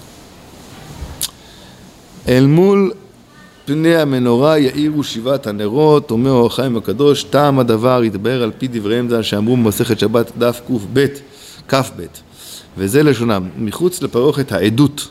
אל 2.28 2.46
מול 2.46 2.92
פני 3.64 3.96
המנורה 3.96 4.58
יאירו 4.58 5.04
שבעת 5.04 5.46
הנרות, 5.46 6.10
אומר 6.10 6.30
אור 6.30 6.46
החיים 6.46 6.76
הקדוש, 6.76 7.22
טעם 7.22 7.58
הדבר 7.58 8.04
יתבהר 8.04 8.42
על 8.42 8.52
פי 8.58 8.68
דבריהם 8.68 9.08
ז"ל 9.10 9.22
שאמרו 9.22 9.56
במסכת 9.56 9.98
שבת 9.98 10.32
דף 10.38 10.60
קב, 10.66 10.98
כ"ב, 11.68 12.02
וזה 12.78 13.02
לשונם, 13.02 13.48
מחוץ 13.58 14.02
לפרוכת 14.02 14.52
העדות, 14.52 15.08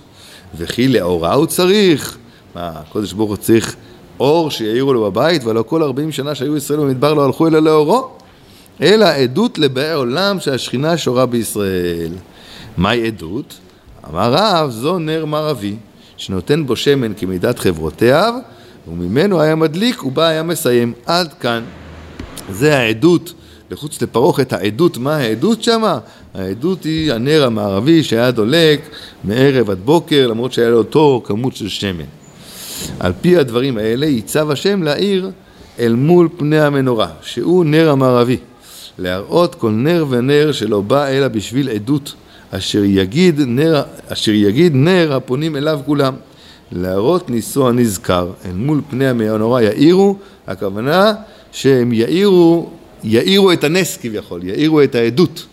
וכי 0.57 0.87
לאורה 0.87 1.33
הוא 1.33 1.45
צריך, 1.45 2.17
מה, 2.55 2.71
הקדוש 2.75 3.13
ברוך 3.13 3.29
הוא 3.29 3.37
צריך 3.37 3.75
אור 4.19 4.51
שיאירו 4.51 4.93
לו 4.93 5.03
בבית, 5.11 5.43
ולא 5.43 5.63
כל 5.63 5.83
ארבעים 5.83 6.11
שנה 6.11 6.35
שהיו 6.35 6.57
ישראל 6.57 6.79
במדבר 6.79 7.13
לא 7.13 7.25
הלכו 7.25 7.47
אלא 7.47 7.59
לאורו, 7.59 8.09
אלא 8.81 9.05
עדות 9.05 9.57
לבאי 9.57 9.93
עולם 9.93 10.39
שהשכינה 10.39 10.97
שורה 10.97 11.25
בישראל. 11.25 12.11
מהי 12.77 13.07
עדות? 13.07 13.57
אמר 14.09 14.33
רב, 14.33 14.69
זו 14.69 14.99
נר 14.99 15.25
מערבי, 15.25 15.75
שנותן 16.17 16.65
בו 16.65 16.75
שמן 16.75 17.13
כמידת 17.17 17.59
חברותיו, 17.59 18.33
וממנו 18.87 19.41
היה 19.41 19.55
מדליק 19.55 20.03
ובה 20.03 20.27
היה 20.27 20.43
מסיים. 20.43 20.93
עד 21.05 21.33
כאן. 21.33 21.63
זה 22.49 22.77
העדות, 22.77 23.33
לחוץ 23.71 24.01
לפרוכת 24.01 24.53
העדות, 24.53 24.97
מה 24.97 25.15
העדות 25.15 25.63
שמה? 25.63 25.99
העדות 26.33 26.83
היא 26.83 27.13
הנר 27.13 27.43
המערבי 27.45 28.03
שהיה 28.03 28.31
דולק 28.31 28.89
מערב 29.23 29.69
עד 29.69 29.79
בוקר, 29.85 30.27
למרות 30.27 30.53
שהיה 30.53 30.69
לו 30.69 30.77
אותו 30.77 31.21
כמות 31.25 31.55
של 31.55 31.69
שמן. 31.69 32.05
על 32.99 33.13
פי 33.21 33.37
הדברים 33.37 33.77
האלה 33.77 34.05
ייצב 34.05 34.51
השם 34.51 34.83
לעיר 34.83 35.31
אל 35.79 35.95
מול 35.95 36.29
פני 36.37 36.59
המנורה, 36.59 37.07
שהוא 37.21 37.65
נר 37.65 37.89
המערבי, 37.89 38.37
להראות 38.99 39.55
כל 39.55 39.71
נר 39.71 40.05
ונר 40.09 40.51
שלא 40.51 40.81
בא 40.81 41.07
אלא 41.07 41.27
בשביל 41.27 41.69
עדות, 41.69 42.13
אשר 42.57 42.83
יגיד 42.83 43.41
נר, 43.47 43.83
אשר 44.07 44.31
יגיד 44.31 44.71
נר 44.75 45.13
הפונים 45.15 45.55
אליו 45.55 45.79
כולם. 45.85 46.13
להראות 46.71 47.29
ניסו 47.29 47.69
הנזכר, 47.69 48.31
אל 48.45 48.51
מול 48.51 48.81
פני 48.89 49.07
המנורה 49.07 49.63
יאירו, 49.63 50.15
הכוונה 50.47 51.13
שהם 51.51 51.93
יאירו, 51.93 52.69
יאירו 53.03 53.51
את 53.51 53.63
הנס 53.63 53.97
כביכול, 53.97 54.43
יאירו 54.43 54.83
את 54.83 54.95
העדות. 54.95 55.45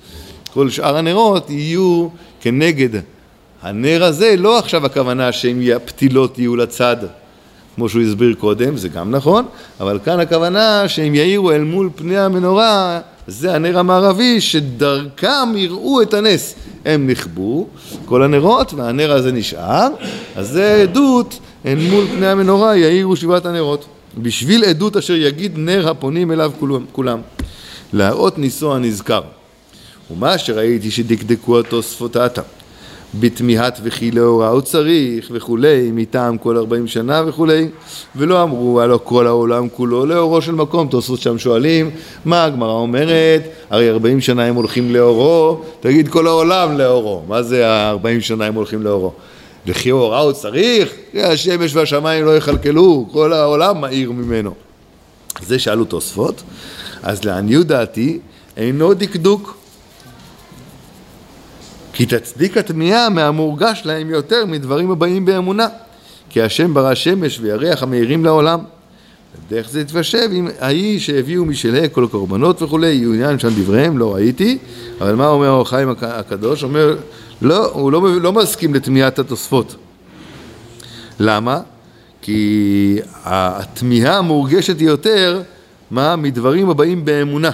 כל 0.55 0.71
שאר 0.71 0.97
הנרות 0.97 1.51
יהיו 1.51 2.09
כנגד 2.41 3.01
הנר 3.63 4.05
הזה, 4.05 4.35
לא 4.39 4.59
עכשיו 4.59 4.87
הכוונה 4.87 5.33
שהם 5.33 5.63
הפתילות 5.77 6.39
יהיו 6.39 6.57
לצד, 6.57 6.97
כמו 7.75 7.89
שהוא 7.89 8.03
הסביר 8.03 8.35
קודם, 8.39 8.77
זה 8.77 8.89
גם 8.89 9.11
נכון, 9.11 9.45
אבל 9.81 9.99
כאן 10.05 10.21
הכוונה 10.21 10.89
שהם 10.89 11.15
יאירו 11.15 11.51
אל 11.51 11.65
מול 11.65 11.91
פני 11.95 12.19
המנורה, 12.19 13.01
זה 13.27 13.55
הנר 13.55 13.79
המערבי, 13.79 14.41
שדרכם 14.41 15.57
יראו 15.57 16.03
את 16.03 16.15
הנס. 16.15 16.55
הם 16.85 17.07
נכבו, 17.11 17.67
כל 18.05 18.23
הנרות, 18.23 18.75
והנר 18.75 19.13
הזה 19.13 19.33
נשאר, 19.33 19.89
אז 20.37 20.49
זה 20.49 20.83
עדות, 20.83 21.39
אל 21.67 21.79
מול 21.91 22.07
פני 22.07 22.27
המנורה 22.27 22.77
יאירו 22.77 23.17
שבעת 23.17 23.47
הנרות. 23.47 23.85
בשביל 24.19 24.65
עדות 24.65 24.97
אשר 24.97 25.17
יגיד 25.17 25.53
נר 25.57 25.89
הפונים 25.89 26.33
אליו 26.33 26.53
כולם. 26.93 27.21
להראות 27.93 28.39
ניסו 28.39 28.75
הנזכר. 28.75 29.23
ומה 30.11 30.39
שראיתי 30.39 30.91
שדקדקו 30.91 31.61
התוספות 31.61 32.17
עתה, 32.17 32.43
בתמיהת 33.21 33.81
וכי 33.83 34.11
לאורה 34.11 34.49
הוא 34.49 34.61
צריך 34.61 35.29
וכולי, 35.33 35.91
מטעם 35.95 36.39
כל 36.39 36.57
ארבעים 36.57 36.87
שנה 36.87 37.23
וכולי, 37.27 37.69
ולא 38.17 38.43
אמרו 38.43 38.81
הלא 38.81 39.01
כל 39.05 39.27
העולם 39.27 39.69
כולו 39.69 40.07
לאורו 40.07 40.43
של 40.43 40.53
מקום, 40.53 40.89
תוספות 40.89 41.21
שם 41.21 41.39
שואלים, 41.39 41.91
מה 42.25 42.45
הגמרא 42.45 42.73
אומרת, 42.73 43.43
הרי 43.71 43.91
ארבעים 43.91 44.21
שנה 44.21 44.45
הם 44.45 44.55
הולכים 44.55 44.95
לאורו, 44.95 45.61
תגיד 45.81 46.09
כל 46.09 46.27
העולם 46.27 46.79
לאורו, 46.79 47.23
מה 47.29 47.43
זה 47.43 47.69
הארבעים 47.69 48.21
שנה 48.21 48.45
הם 48.45 48.55
הולכים 48.55 48.83
לאורו? 48.83 49.13
וכי 49.67 49.91
אורה 49.91 50.21
הוא 50.21 50.33
צריך, 50.33 50.93
השמש 51.15 51.77
והשמיים 51.77 52.25
לא 52.25 52.37
יכלכלו, 52.37 53.09
כל 53.13 53.33
העולם 53.33 53.81
מאיר 53.81 54.13
ממנו. 54.13 54.55
זה 55.47 55.59
שאלו 55.59 55.85
תוספות, 55.85 56.43
אז 57.03 57.25
לעניות 57.25 57.67
דעתי 57.67 58.19
אינו 58.57 58.95
דקדוק. 58.95 59.62
כי 61.93 62.07
תצדיק 62.07 62.57
התמיהה 62.57 63.09
מהמורגש 63.09 63.83
להם 63.85 64.11
יותר 64.11 64.47
מדברים 64.47 64.91
הבאים 64.91 65.25
באמונה. 65.25 65.69
כי 66.31 66.43
השם 66.43 66.75
ברא 66.75 66.95
שמש 66.95 67.39
וירח 67.41 67.83
המאירים 67.83 68.25
לעולם. 68.25 68.59
דרך 69.51 69.71
זה 69.71 69.85
תתיישב 69.85 70.29
עם 70.33 70.49
ההיא 70.61 71.01
שהביאו 71.01 71.45
משלהי 71.45 71.89
כל 71.93 72.05
הקורבנות 72.05 72.63
וכולי, 72.63 72.89
יעוין 72.89 73.39
שם 73.39 73.49
דבריהם, 73.49 73.99
לא 73.99 74.15
ראיתי, 74.15 74.59
אבל 75.01 75.15
מה 75.15 75.29
אומר 75.29 75.49
אור 75.51 75.63
החיים 75.63 75.89
הק- 75.89 76.03
הקדוש? 76.03 76.65
אומר, 76.65 76.97
לא, 77.43 77.71
הוא 77.73 77.93
לא, 77.93 78.21
לא 78.21 78.33
מסכים 78.33 78.75
לתמיהת 78.75 79.19
התוספות. 79.19 79.77
למה? 81.21 81.61
כי 82.23 82.99
התמיהה 83.25 84.19
המורגשת 84.19 84.81
יותר, 84.81 85.43
מה? 85.91 86.17
מדברים 86.17 86.71
הבאים 86.71 87.05
באמונה. 87.05 87.51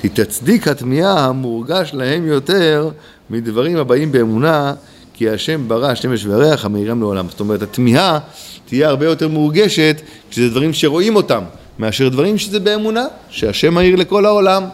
כי 0.00 0.08
תצדיק 0.08 0.68
התמיהה 0.68 1.24
המורגש 1.24 1.90
להם 1.94 2.26
יותר 2.26 2.90
מדברים 3.30 3.76
הבאים 3.76 4.12
באמונה, 4.12 4.74
כי 5.14 5.30
השם 5.30 5.68
ברא 5.68 5.94
שמש 5.94 6.26
וירח 6.26 6.64
המאירם 6.64 7.00
לעולם. 7.00 7.28
זאת 7.28 7.40
אומרת, 7.40 7.62
התמיהה 7.62 8.18
תהיה 8.66 8.88
הרבה 8.88 9.06
יותר 9.06 9.28
מורגשת 9.28 10.00
כשזה 10.30 10.48
דברים 10.48 10.72
שרואים 10.72 11.16
אותם, 11.16 11.42
מאשר 11.78 12.08
דברים 12.08 12.38
שזה 12.38 12.60
באמונה, 12.60 13.04
שהשם 13.30 13.74
מאיר 13.74 13.96
לכל 13.96 14.26
העולם. 14.26 14.64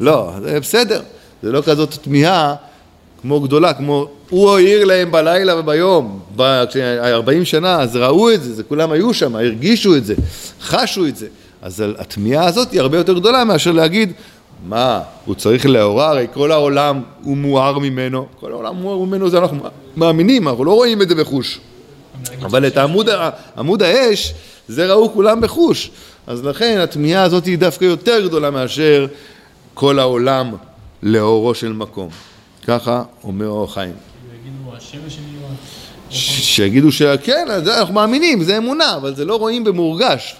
לא, 0.00 0.32
זה 0.42 0.60
בסדר, 0.60 1.02
זה 1.42 1.52
לא 1.52 1.62
כזאת 1.62 1.94
תמיהה 2.02 2.54
כמו 3.22 3.40
גדולה, 3.40 3.74
כמו 3.74 4.08
הוא 4.30 4.56
העיר 4.56 4.84
להם 4.84 5.12
בלילה 5.12 5.58
וביום, 5.58 6.20
ב- 6.36 6.64
כשהיה 6.68 7.14
40 7.14 7.44
שנה, 7.44 7.80
אז 7.80 7.96
ראו 7.96 8.30
את 8.30 8.42
זה, 8.42 8.54
זה 8.54 8.62
כולם 8.62 8.92
היו 8.92 9.14
שם, 9.14 9.36
הרגישו 9.36 9.96
את 9.96 10.04
זה, 10.04 10.14
חשו 10.62 11.06
את 11.06 11.16
זה. 11.16 11.26
אז 11.62 11.84
התמיהה 11.98 12.46
הזאת 12.46 12.72
היא 12.72 12.80
הרבה 12.80 12.98
יותר 12.98 13.12
גדולה 13.12 13.44
מאשר 13.44 13.72
להגיד, 13.72 14.12
מה, 14.68 15.00
הוא 15.24 15.34
צריך 15.34 15.66
לאורה, 15.66 16.08
הרי 16.08 16.26
כל 16.34 16.52
העולם 16.52 17.02
הוא 17.22 17.36
מואר 17.36 17.78
ממנו, 17.78 18.26
כל 18.40 18.52
העולם 18.52 18.76
מואר 18.76 18.98
ממנו, 18.98 19.30
זה 19.30 19.38
אנחנו 19.38 19.58
מאמינים, 19.96 20.48
אנחנו 20.48 20.64
לא 20.64 20.72
רואים 20.74 21.02
את 21.02 21.08
זה 21.08 21.14
בחוש. 21.14 21.60
אבל 22.42 22.66
את 22.66 22.76
עמוד, 22.76 23.08
עמוד 23.58 23.82
האש, 23.82 24.34
זה 24.68 24.86
ראו 24.86 25.12
כולם 25.12 25.40
בחוש. 25.40 25.90
אז 26.26 26.44
לכן 26.44 26.78
התמיהה 26.82 27.22
הזאת 27.22 27.46
היא 27.46 27.58
דווקא 27.58 27.84
יותר 27.84 28.26
גדולה 28.26 28.50
מאשר 28.50 29.06
כל 29.74 29.98
העולם 29.98 30.52
לאורו 31.02 31.54
של 31.54 31.72
מקום. 31.72 32.08
ככה 32.66 33.02
אומר 33.24 33.48
אור 33.48 33.74
חיים. 33.74 33.92
יגידו 34.34 34.76
השמש 34.76 35.12
שנהיה... 35.14 35.48
ש- 36.10 36.56
שיגידו 36.56 36.92
שכן, 36.92 37.46
אנחנו 37.50 37.94
מאמינים, 37.94 38.42
זה 38.42 38.56
אמונה, 38.58 38.96
אבל 38.96 39.14
זה 39.14 39.24
לא 39.24 39.36
רואים 39.36 39.64
במורגש. 39.64 40.36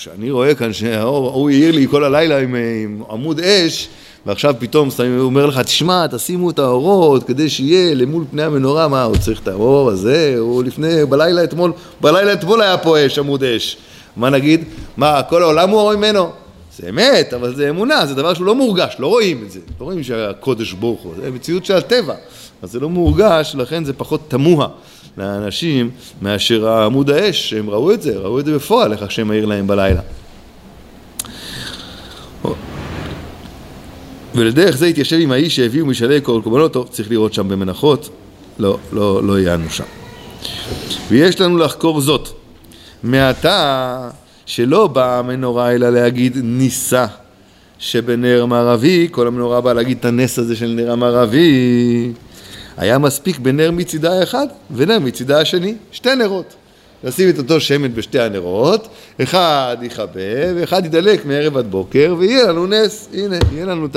כשאני 0.00 0.30
רואה 0.30 0.54
כאן 0.54 0.72
שהאור, 0.72 1.30
הוא 1.30 1.50
העיר 1.50 1.72
לי 1.72 1.86
כל 1.90 2.04
הלילה 2.04 2.38
עם, 2.38 2.54
עם 2.84 3.02
עמוד 3.10 3.40
אש, 3.40 3.88
ועכשיו 4.26 4.54
פתאום 4.58 4.88
הוא 4.98 5.20
אומר 5.20 5.46
לך, 5.46 5.58
תשמע, 5.58 6.06
תשימו 6.06 6.50
את 6.50 6.58
האורות 6.58 7.24
כדי 7.24 7.48
שיהיה 7.48 7.94
למול 7.94 8.24
פני 8.30 8.42
המנורה, 8.42 8.88
מה, 8.88 9.02
הוא 9.02 9.16
צריך 9.16 9.40
את 9.40 9.48
האור 9.48 9.90
הזה, 9.90 10.34
הוא 10.38 10.64
לפני, 10.64 11.04
בלילה 11.04 11.44
אתמול, 11.44 11.72
בלילה 12.00 12.32
אתמול 12.32 12.62
היה 12.62 12.78
פה 12.78 13.06
אש, 13.06 13.18
עמוד 13.18 13.44
אש. 13.44 13.76
מה 14.16 14.30
נגיד? 14.30 14.64
מה, 14.96 15.22
כל 15.22 15.42
העולם 15.42 15.70
הוא 15.70 15.94
ממנו? 15.94 16.30
זה 16.76 16.88
אמת, 16.88 17.34
אבל 17.34 17.54
זה 17.54 17.70
אמונה, 17.70 18.06
זה 18.06 18.14
דבר 18.14 18.34
שהוא 18.34 18.46
לא 18.46 18.54
מורגש, 18.54 18.96
לא 18.98 19.06
רואים 19.06 19.42
את 19.46 19.50
זה. 19.50 19.60
לא 19.80 19.84
רואים 19.84 20.02
שהקודש 20.02 20.72
ברוך 20.72 21.00
הוא, 21.00 21.14
זה 21.22 21.30
מציאות 21.30 21.64
של 21.64 21.76
הטבע. 21.76 22.14
אז 22.62 22.72
זה 22.72 22.80
לא 22.80 22.88
מורגש, 22.88 23.54
לכן 23.58 23.84
זה 23.84 23.92
פחות 23.92 24.20
תמוה 24.28 24.68
לאנשים 25.18 25.90
מאשר 26.22 26.68
עמוד 26.68 27.10
האש, 27.10 27.50
שהם 27.50 27.70
ראו 27.70 27.92
את 27.92 28.02
זה, 28.02 28.18
ראו 28.18 28.40
את 28.40 28.44
זה 28.44 28.54
בפועל, 28.54 28.92
איך 28.92 29.02
השם 29.02 29.28
מאיר 29.28 29.46
להם 29.46 29.66
בלילה. 29.66 30.00
ולדרך 34.34 34.76
זה 34.76 34.86
התיישב 34.86 35.16
עם 35.20 35.32
האיש 35.32 35.56
שהביאו 35.56 35.86
משאלי 35.86 36.20
כל 36.22 36.40
קורבנות, 36.44 36.72
טוב, 36.72 36.88
צריך 36.90 37.10
לראות 37.10 37.34
שם 37.34 37.48
במנחות, 37.48 38.08
לא, 38.58 38.78
לא, 38.92 39.24
לא 39.24 39.40
יענו 39.40 39.70
שם. 39.70 39.84
ויש 41.08 41.40
לנו 41.40 41.58
לחקור 41.58 42.00
זאת, 42.00 42.28
מעתה 43.02 44.08
שלא 44.50 44.86
באה 44.86 45.18
המנורה 45.18 45.72
אלא 45.72 45.90
להגיד 45.90 46.36
ניסה 46.42 47.06
שבנר 47.78 48.46
מערבי, 48.46 49.08
כל 49.10 49.26
המנורה 49.26 49.60
באה 49.60 49.74
להגיד 49.74 49.96
את 50.00 50.04
הנס 50.04 50.38
הזה 50.38 50.56
של 50.56 50.66
נר 50.66 50.90
המערבי, 50.90 52.12
היה 52.76 52.98
מספיק 52.98 53.38
בנר 53.38 53.70
מצידה 53.70 54.20
האחד 54.20 54.46
ונר 54.70 54.98
מצידה 54.98 55.40
השני, 55.40 55.74
שתי 55.92 56.14
נרות. 56.14 56.54
לשים 57.04 57.28
את 57.28 57.38
אותו 57.38 57.60
שמן 57.60 57.94
בשתי 57.94 58.20
הנרות, 58.20 58.88
אחד 59.22 59.76
יכבה 59.82 60.52
ואחד 60.56 60.86
ידלק 60.86 61.24
מערב 61.24 61.56
עד 61.56 61.70
בוקר 61.70 62.14
ויהיה 62.18 62.46
לנו 62.46 62.66
נס, 62.66 63.08
הנה, 63.14 63.36
יהיה 63.52 63.66
לנו 63.66 63.86
את 63.86 63.96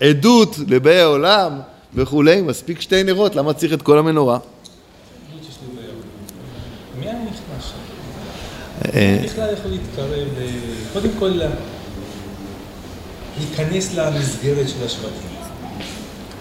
העדות 0.00 0.56
לבאי 0.68 1.00
העולם 1.00 1.52
וכולי, 1.94 2.40
מספיק 2.40 2.80
שתי 2.80 3.02
נרות, 3.02 3.36
למה 3.36 3.52
צריך 3.52 3.72
את 3.72 3.82
כל 3.82 3.98
המנורה? 3.98 4.38
מי 7.00 7.06
היה 7.06 7.14
נכנס 7.14 7.64
שם? 7.70 7.82
אה, 8.71 8.71
בכלל 9.24 9.52
יכול 9.52 9.70
להתקרב, 9.70 10.08
ל- 10.38 10.48
קודם 10.92 11.08
כל 11.18 11.40
להיכנס 13.38 13.94
למסגרת 13.94 14.68
של 14.68 14.84
השבטים. 14.86 15.32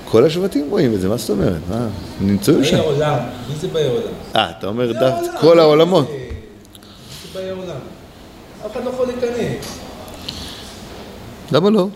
כל 0.06 0.26
השבטים 0.26 0.68
רואים 0.70 0.94
את 0.94 1.02
זה, 1.02 1.10
מה 1.10 1.18
זאת 1.18 1.30
אומרת? 1.30 1.60
מה? 1.70 1.88
נמצאו 2.22 2.54
באי 2.54 2.66
שם. 2.66 2.78
העולם, 2.78 3.18
מי 3.50 3.56
זה 3.56 3.68
באי 3.68 3.84
העולם? 3.84 4.14
אה, 4.36 4.50
אתה 4.60 4.68
אומר 4.68 4.92
דווקא 4.92 5.38
כל 5.42 5.60
העולמות. 5.60 6.08
זה? 6.08 6.14
באי 7.40 7.50
העולם? 7.50 7.76
אף 8.66 8.72
אחד 8.72 8.86
לא 8.86 8.90
יכול 8.90 9.08
להיכנס. 9.08 9.66
למה 11.52 11.70
לא? 11.70 11.88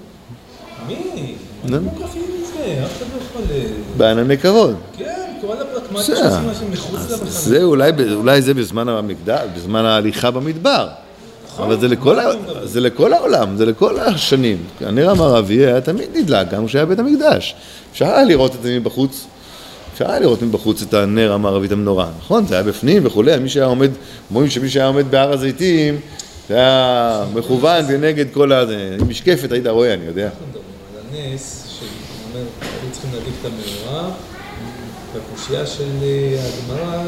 מי? 0.88 1.36
נו. 1.63 1.71
מה 1.71 1.91
מוקפים 1.91 2.21
מזה? 2.41 2.84
אף 2.86 2.97
אחד 2.97 3.05
לא 3.15 3.21
יכול... 3.25 3.41
ל- 3.55 3.97
בענני 3.97 4.38
כבוד. 4.38 4.75
כן, 4.97 5.14
כל 5.47 5.53
הפרקמטים 5.62 5.95
בסדר. 5.97 6.15
שעושים 6.29 6.49
משהו 6.51 6.67
מחוץ 6.71 7.12
למחנה. 7.12 7.29
זה 7.29 7.63
אולי, 7.63 7.91
אולי 8.13 8.41
זה 8.41 8.53
בזמן 8.53 8.89
המקדש, 8.89 9.41
בזמן 9.55 9.86
ההליכה 9.86 10.31
במדבר. 10.31 10.88
אבל 11.58 11.79
זה 11.79 11.88
לכל, 11.88 12.19
ה- 12.19 12.31
זה 12.63 12.81
לכל 12.81 13.13
העולם, 13.13 13.58
זה 13.58 13.65
לכל 13.65 13.99
השנים. 13.99 14.58
הנר 14.81 15.10
המערבי 15.10 15.65
היה 15.65 15.81
תמיד 15.81 16.10
נדלק, 16.17 16.49
גם 16.51 16.65
כשהיה 16.67 16.86
בית 16.86 16.99
המקדש. 16.99 17.55
אפשר 17.91 18.05
היה 18.05 18.23
לראות 18.23 18.55
את 18.55 18.63
זה 18.63 18.79
מבחוץ. 18.79 19.25
אפשר 19.93 20.10
היה 20.12 20.19
לראות 20.19 20.41
מבחוץ 20.41 20.81
את 20.81 20.93
הנר 20.93 21.34
המערבי, 21.34 21.67
את 21.67 21.71
המנורה. 21.71 22.08
נכון, 22.19 22.45
זה 22.47 22.53
היה 22.55 22.63
בפנים 22.63 23.05
וכולי, 23.05 23.38
מי 23.38 23.49
שהיה 23.49 23.65
עומד, 23.65 23.89
אומרים 24.29 24.49
שמי 24.49 24.69
שהיה 24.69 24.88
עומד 24.88 25.12
בהר 25.12 25.34
הזיתים, 25.34 25.99
זה 26.49 26.55
היה 26.55 27.23
מכוון 27.34 27.86
ונגד 27.88 28.25
כל 28.34 28.51
ה... 28.51 28.62
עם 28.99 29.10
משקפת 29.10 29.51
היית 29.51 29.67
רואה, 29.67 29.93
אני 29.93 30.05
יודע. 30.05 30.23
אנחנו 30.25 30.45
מדברים 30.49 30.65
על 31.13 31.31
הנס, 31.31 31.63
שאומר, 31.79 32.45
היו 32.62 32.91
צריכים 32.91 33.10
להדליק 33.13 33.34
את 33.41 33.45
המנורה, 33.45 34.10
והקושייה 35.15 35.65
של 35.67 35.89
אה, 36.04 36.39
הגמרא, 36.47 37.04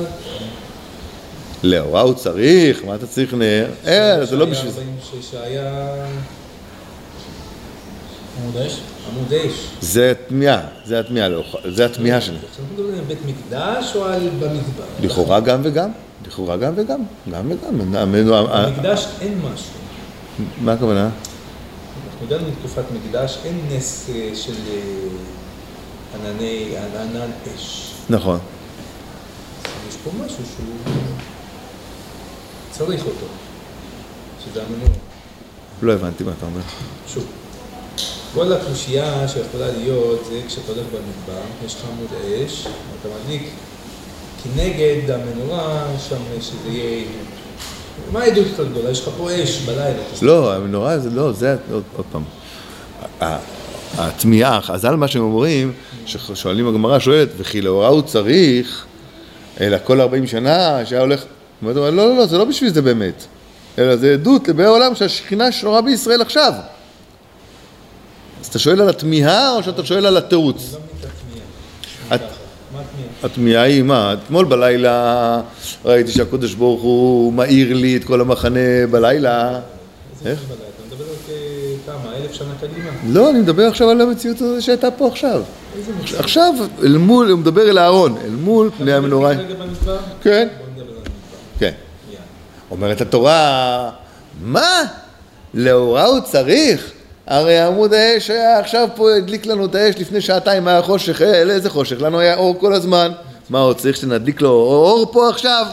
לאורה 1.63 2.01
הוא 2.01 2.13
צריך, 2.13 2.85
מה 2.85 2.95
אתה 2.95 3.07
צריך 3.07 3.33
נר? 3.33 3.65
אה, 3.87 4.25
זה 4.25 4.35
לא 4.35 4.45
בשביל 4.45 4.71
זה. 4.71 4.81
46 4.81 5.31
שהיה 5.31 5.93
עמוד 8.41 8.57
האש? 8.57 8.79
עמוד 9.13 9.33
אש. 9.33 9.67
זה 9.81 10.11
התמיהה, 10.11 10.61
זה 10.85 10.99
התמיהה, 10.99 11.29
לא- 11.29 11.43
זה 11.65 11.85
התמיהה 11.85 12.21
שלי. 12.21 12.37
עכשיו 12.49 12.65
מדברים 12.73 12.93
על 12.99 13.03
בית 13.07 13.17
מקדש 13.25 13.95
או 13.95 14.05
על 14.05 14.29
במדבר? 14.29 14.83
לכאורה 15.03 15.39
גם 15.39 15.61
וגם, 15.63 15.89
לכאורה 16.27 16.57
גם 16.57 16.73
וגם, 16.75 16.99
גם 17.31 17.51
וגם. 17.51 17.79
במקדש 17.79 19.05
אין 19.21 19.37
משהו. 19.39 19.67
מה 20.61 20.73
הכוונה? 20.73 21.09
אנחנו 22.11 22.25
הגענו 22.27 22.47
לתקופת 22.47 22.83
מקדש, 22.93 23.37
אין 23.45 23.59
נס 23.71 24.09
אה, 24.09 24.29
של 24.35 24.53
אה, 24.71 24.79
ענני, 26.31 26.75
ענן 26.95 27.29
אש. 27.55 27.93
נכון. 28.09 28.39
יש 29.89 29.95
פה 30.03 30.09
משהו 30.25 30.43
שהוא 30.55 30.93
צריך 32.71 33.05
אותו, 33.05 33.25
שזה 34.45 34.63
המנורה. 34.63 34.97
לא 35.81 35.93
הבנתי 35.93 36.23
מה 36.23 36.31
אתה 36.37 36.45
אומר. 36.45 36.61
שוב, 37.07 37.25
כל 38.33 38.53
הקושייה 38.53 39.27
שיכולה 39.27 39.71
להיות 39.71 40.25
זה 40.29 40.41
כשאתה 40.47 40.71
הולך 40.71 40.85
במדבר, 40.85 41.41
יש 41.65 41.75
לך 41.75 41.81
עמוד 41.91 42.07
אש, 42.45 42.67
ואתה 42.67 43.15
מדליק 43.23 43.49
כנגד 44.43 45.11
המנורה, 45.11 45.87
שם 46.09 46.41
שזה 46.41 46.69
יהיה... 46.69 47.05
מה 48.11 48.21
העדות 48.21 48.47
יותר 48.47 48.65
גדולה? 48.65 48.89
יש 48.89 49.01
לך 49.01 49.09
פה 49.17 49.43
אש 49.43 49.59
בלילה. 49.59 50.01
אתה 50.17 50.25
לא, 50.25 50.53
המנורה 50.55 50.99
זה 50.99 51.09
לא, 51.09 51.31
זה 51.31 51.55
עוד 51.71 52.05
פעם. 52.11 52.23
התמיהה, 53.97 54.61
חז"ל 54.61 54.95
מה 54.95 55.07
שהם 55.07 55.21
אומרים, 55.21 55.73
ששואלים 56.05 56.67
הגמרא 56.67 56.99
שואלת, 56.99 57.29
וכי 57.37 57.61
לאורה 57.61 57.87
הוא 57.87 58.01
צריך, 58.01 58.85
אלא 59.61 59.77
כל 59.83 60.01
40 60.01 60.27
שנה 60.27 60.85
שהיה 60.85 61.01
הולך, 61.01 61.23
הוא 61.61 61.69
אומר, 61.71 61.89
לא, 61.89 62.07
לא, 62.07 62.17
לא, 62.17 62.25
זה 62.25 62.37
לא 62.37 62.45
בשביל 62.45 62.69
זה 62.73 62.81
באמת, 62.81 63.23
אלא 63.77 63.95
זה 63.95 64.13
עדות 64.13 64.47
לבאי 64.47 64.65
העולם 64.65 64.95
שהשכינה 64.95 65.51
שורה 65.51 65.81
בישראל 65.81 66.21
עכשיו. 66.21 66.53
אז 68.41 68.47
אתה 68.47 68.59
שואל 68.59 68.81
על 68.81 68.89
התמיהה 68.89 69.51
או 69.55 69.63
שאתה 69.63 69.85
שואל 69.85 70.05
על 70.05 70.17
התירוץ? 70.17 70.75
לא 72.11 72.17
התמיהה. 73.23 73.61
היא 73.63 73.83
מה? 73.83 74.13
אתמול 74.13 74.45
בלילה 74.45 75.41
ראיתי 75.85 76.11
שהקדוש 76.11 76.53
ברוך 76.53 76.81
הוא 76.81 77.33
מאיר 77.33 77.73
לי 77.73 77.97
את 77.97 78.03
כל 78.03 78.21
המחנה 78.21 78.59
בלילה. 78.91 79.59
איך? 80.25 80.39
בלילה? 80.39 80.39
אתה 80.75 80.95
מדבר 80.95 81.03
על 81.09 81.15
כ- 81.27 81.31
כמה? 81.85 82.15
אלף 82.15 82.26
שנה 82.37 82.53
קדימה? 82.61 82.89
לא, 83.07 83.29
אני 83.29 83.39
מדבר 83.39 83.67
עכשיו 83.67 83.89
על 83.89 84.01
המציאות 84.01 84.41
הזאת 84.41 84.61
שהייתה 84.61 84.91
פה 84.91 85.07
עכשיו. 85.07 85.41
עכשיו, 86.17 86.53
אל 86.83 86.97
מול, 86.97 87.29
הוא 87.29 87.39
מדבר 87.39 87.69
אל 87.69 87.79
אהרון, 87.79 88.17
אל 88.25 88.29
מול 88.29 88.69
פני 88.77 88.93
המנורה. 88.93 89.33
כן. 90.21 90.47
כן. 91.59 91.71
אומרת 92.71 93.01
התורה, 93.01 93.89
מה? 94.41 94.83
לאורה 95.53 96.05
הוא 96.05 96.19
צריך? 96.19 96.91
הרי 97.27 97.59
עמוד 97.59 97.93
האש 97.93 98.29
היה 98.29 98.59
עכשיו 98.59 98.87
פה, 98.95 99.15
הדליק 99.15 99.45
לנו 99.45 99.65
את 99.65 99.75
האש 99.75 99.95
לפני 99.99 100.21
שעתיים, 100.21 100.67
היה 100.67 100.81
חושך, 100.81 101.21
אה, 101.21 101.41
איזה 101.41 101.69
חושך? 101.69 102.01
לנו 102.01 102.19
היה 102.19 102.35
אור 102.35 102.59
כל 102.59 102.73
הזמן. 102.73 103.11
מה 103.49 103.59
עוד 103.59 103.77
צריך 103.77 103.97
שנדליק 103.97 104.41
לו 104.41 104.49
אור 104.49 105.09
פה 105.11 105.29
עכשיו? 105.29 105.65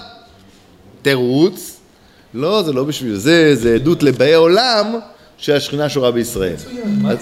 תירוץ? 1.03 1.77
לא, 2.35 2.63
זה 2.63 2.73
לא 2.73 2.85
בשביל 2.85 3.15
זה, 3.15 3.55
זה 3.55 3.75
עדות 3.75 4.03
לבאי 4.03 4.35
עולם 4.35 4.99
שהשכינה 5.45 5.89
שורה 5.89 6.11
בישראל. 6.11 6.53
מצוין, 6.53 6.99
מה? 7.03 7.11
אני 7.11 7.19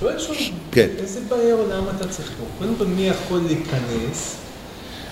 שואל 0.00 0.18
שוב, 0.18 0.36
כן. 0.72 0.86
איזה 0.98 1.20
באי 1.28 1.50
עולם 1.50 1.84
אתה 1.96 2.08
צריך 2.08 2.30
פה? 2.38 2.44
קודם 2.58 2.74
כל, 2.78 2.84
מי 2.84 3.08
יכול 3.08 3.40
להיכנס? 3.46 4.36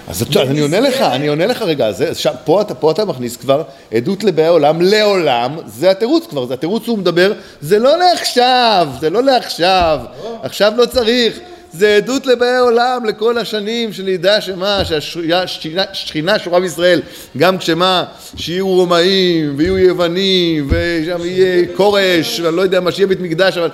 אז 0.08 0.24
אני 0.36 0.60
עונה 0.60 0.80
לך, 0.80 1.00
אני 1.00 1.26
עונה 1.26 1.46
לך 1.46 1.62
רגע, 1.62 1.92
זה, 1.92 2.12
פה, 2.44 2.62
אתה, 2.90 3.04
מכניס 3.04 3.36
כבר 3.36 3.62
עדות 3.94 4.24
לבאי 4.24 4.44
העולם, 4.44 4.80
לעולם, 4.80 5.56
זה 5.66 5.90
התירוץ 5.90 6.26
כבר, 6.26 6.46
זה 6.46 6.54
התירוץ 6.54 6.88
הוא 6.88 6.98
מדבר, 6.98 7.32
זה 7.60 7.78
לא 7.78 7.98
לעכשיו, 7.98 8.88
זה 9.00 9.10
לא 9.10 9.22
לעכשיו, 9.22 10.00
עכשיו 10.42 10.72
לא 10.76 10.86
צריך, 10.86 11.40
זה 11.72 11.96
עדות 11.96 12.26
לבאי 12.26 12.48
העולם 12.48 13.04
לכל 13.04 13.38
השנים 13.38 13.92
שנדע 13.92 14.40
שמה, 14.40 14.82
שהשכינה 14.84 16.38
שורה 16.38 16.60
בישראל, 16.60 17.02
גם 17.36 17.58
כשמה, 17.58 18.04
שיהיו 18.36 18.68
רומאים 18.68 19.54
ויהיו 19.56 19.78
יוונים 19.78 20.66
ושם 20.70 21.24
יהיה 21.24 21.66
כורש, 21.76 22.40
ואני 22.40 22.56
לא 22.56 22.62
יודע 22.62 22.80
מה, 22.80 22.92
שיהיה 22.92 23.06
בית 23.06 23.20
מקדש, 23.20 23.58
אבל 23.58 23.70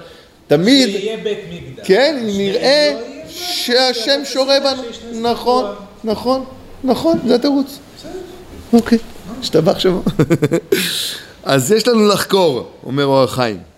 תמיד, 0.47 0.89
שיהיה 0.91 1.17
בית 1.17 1.39
מקדש. 1.53 1.87
כן, 1.87 2.23
נראה 2.23 2.97
שהשם 3.29 4.21
שורה 4.25 4.57
בנו. 4.61 4.83
נכון. 5.23 5.65
נכון, 6.05 6.45
נכון, 6.85 7.19
זה 7.27 7.35
התירוץ. 7.35 7.79
אוקיי, 8.73 8.99
השתבח 9.41 9.79
שמו. 9.79 10.03
אז 11.45 11.73
יש 11.73 11.89
לנו 11.89 12.09
לחקור, 12.09 12.71
אומר 12.87 13.05
אור 13.05 13.23
החיים. 13.23 13.74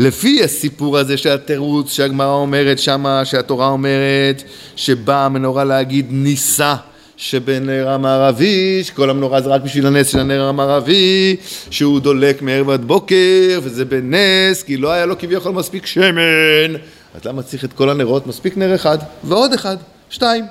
לפי 0.00 0.44
הסיפור 0.44 0.98
הזה 0.98 1.16
של 1.16 1.28
התירוץ 1.28 1.92
שהגמרא 1.92 2.34
אומרת 2.34 2.78
שמה, 2.78 3.24
שהתורה 3.24 3.68
אומרת, 3.68 4.42
שבאה 4.76 5.24
המנורה 5.24 5.64
להגיד 5.64 6.06
ניסה 6.10 6.74
שבנר 7.16 7.88
המערבי, 7.90 8.84
שכל 8.84 9.10
המנורה 9.10 9.40
זה 9.40 9.48
רק 9.48 9.62
בשביל 9.62 9.86
הנס 9.86 10.08
של 10.08 10.18
הנר 10.18 10.42
המערבי, 10.42 11.36
שהוא 11.70 12.00
דולק 12.00 12.42
מערב 12.42 12.70
עד 12.70 12.84
בוקר, 12.84 13.60
וזה 13.62 13.84
בנס, 13.84 14.62
כי 14.62 14.76
לא 14.76 14.92
היה 14.92 15.06
לו 15.06 15.18
כביכול 15.18 15.52
מספיק 15.52 15.86
שמן. 15.86 16.74
אז 17.14 17.24
למה 17.24 17.42
צריך 17.42 17.64
את 17.64 17.72
כל 17.72 17.90
הנרות? 17.90 18.26
מספיק 18.26 18.56
נר 18.56 18.74
אחד, 18.74 18.98
ועוד 19.24 19.52
אחד, 19.52 19.76
שתיים. 20.10 20.44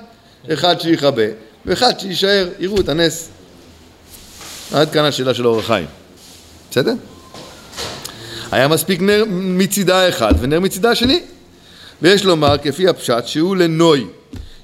אחד 0.52 0.80
שיכבה, 0.80 1.26
ואחד 1.66 2.00
שיישאר, 2.00 2.48
יראו 2.58 2.80
את 2.80 2.88
הנס. 2.88 3.28
עד 4.72 4.90
כאן 4.90 5.04
השאלה 5.04 5.34
של 5.34 5.46
אור 5.46 5.58
החיים. 5.58 5.86
בסדר? 6.70 6.94
היה 8.52 8.68
מספיק 8.68 9.00
נר 9.00 9.24
מצידה 9.28 10.08
אחד 10.08 10.34
ונר 10.40 10.60
מצידה 10.60 10.90
השני. 10.90 11.20
ויש 12.02 12.24
לומר 12.24 12.56
כפי 12.62 12.88
הפשט 12.88 13.26
שהוא 13.26 13.56
לנוי, 13.56 14.06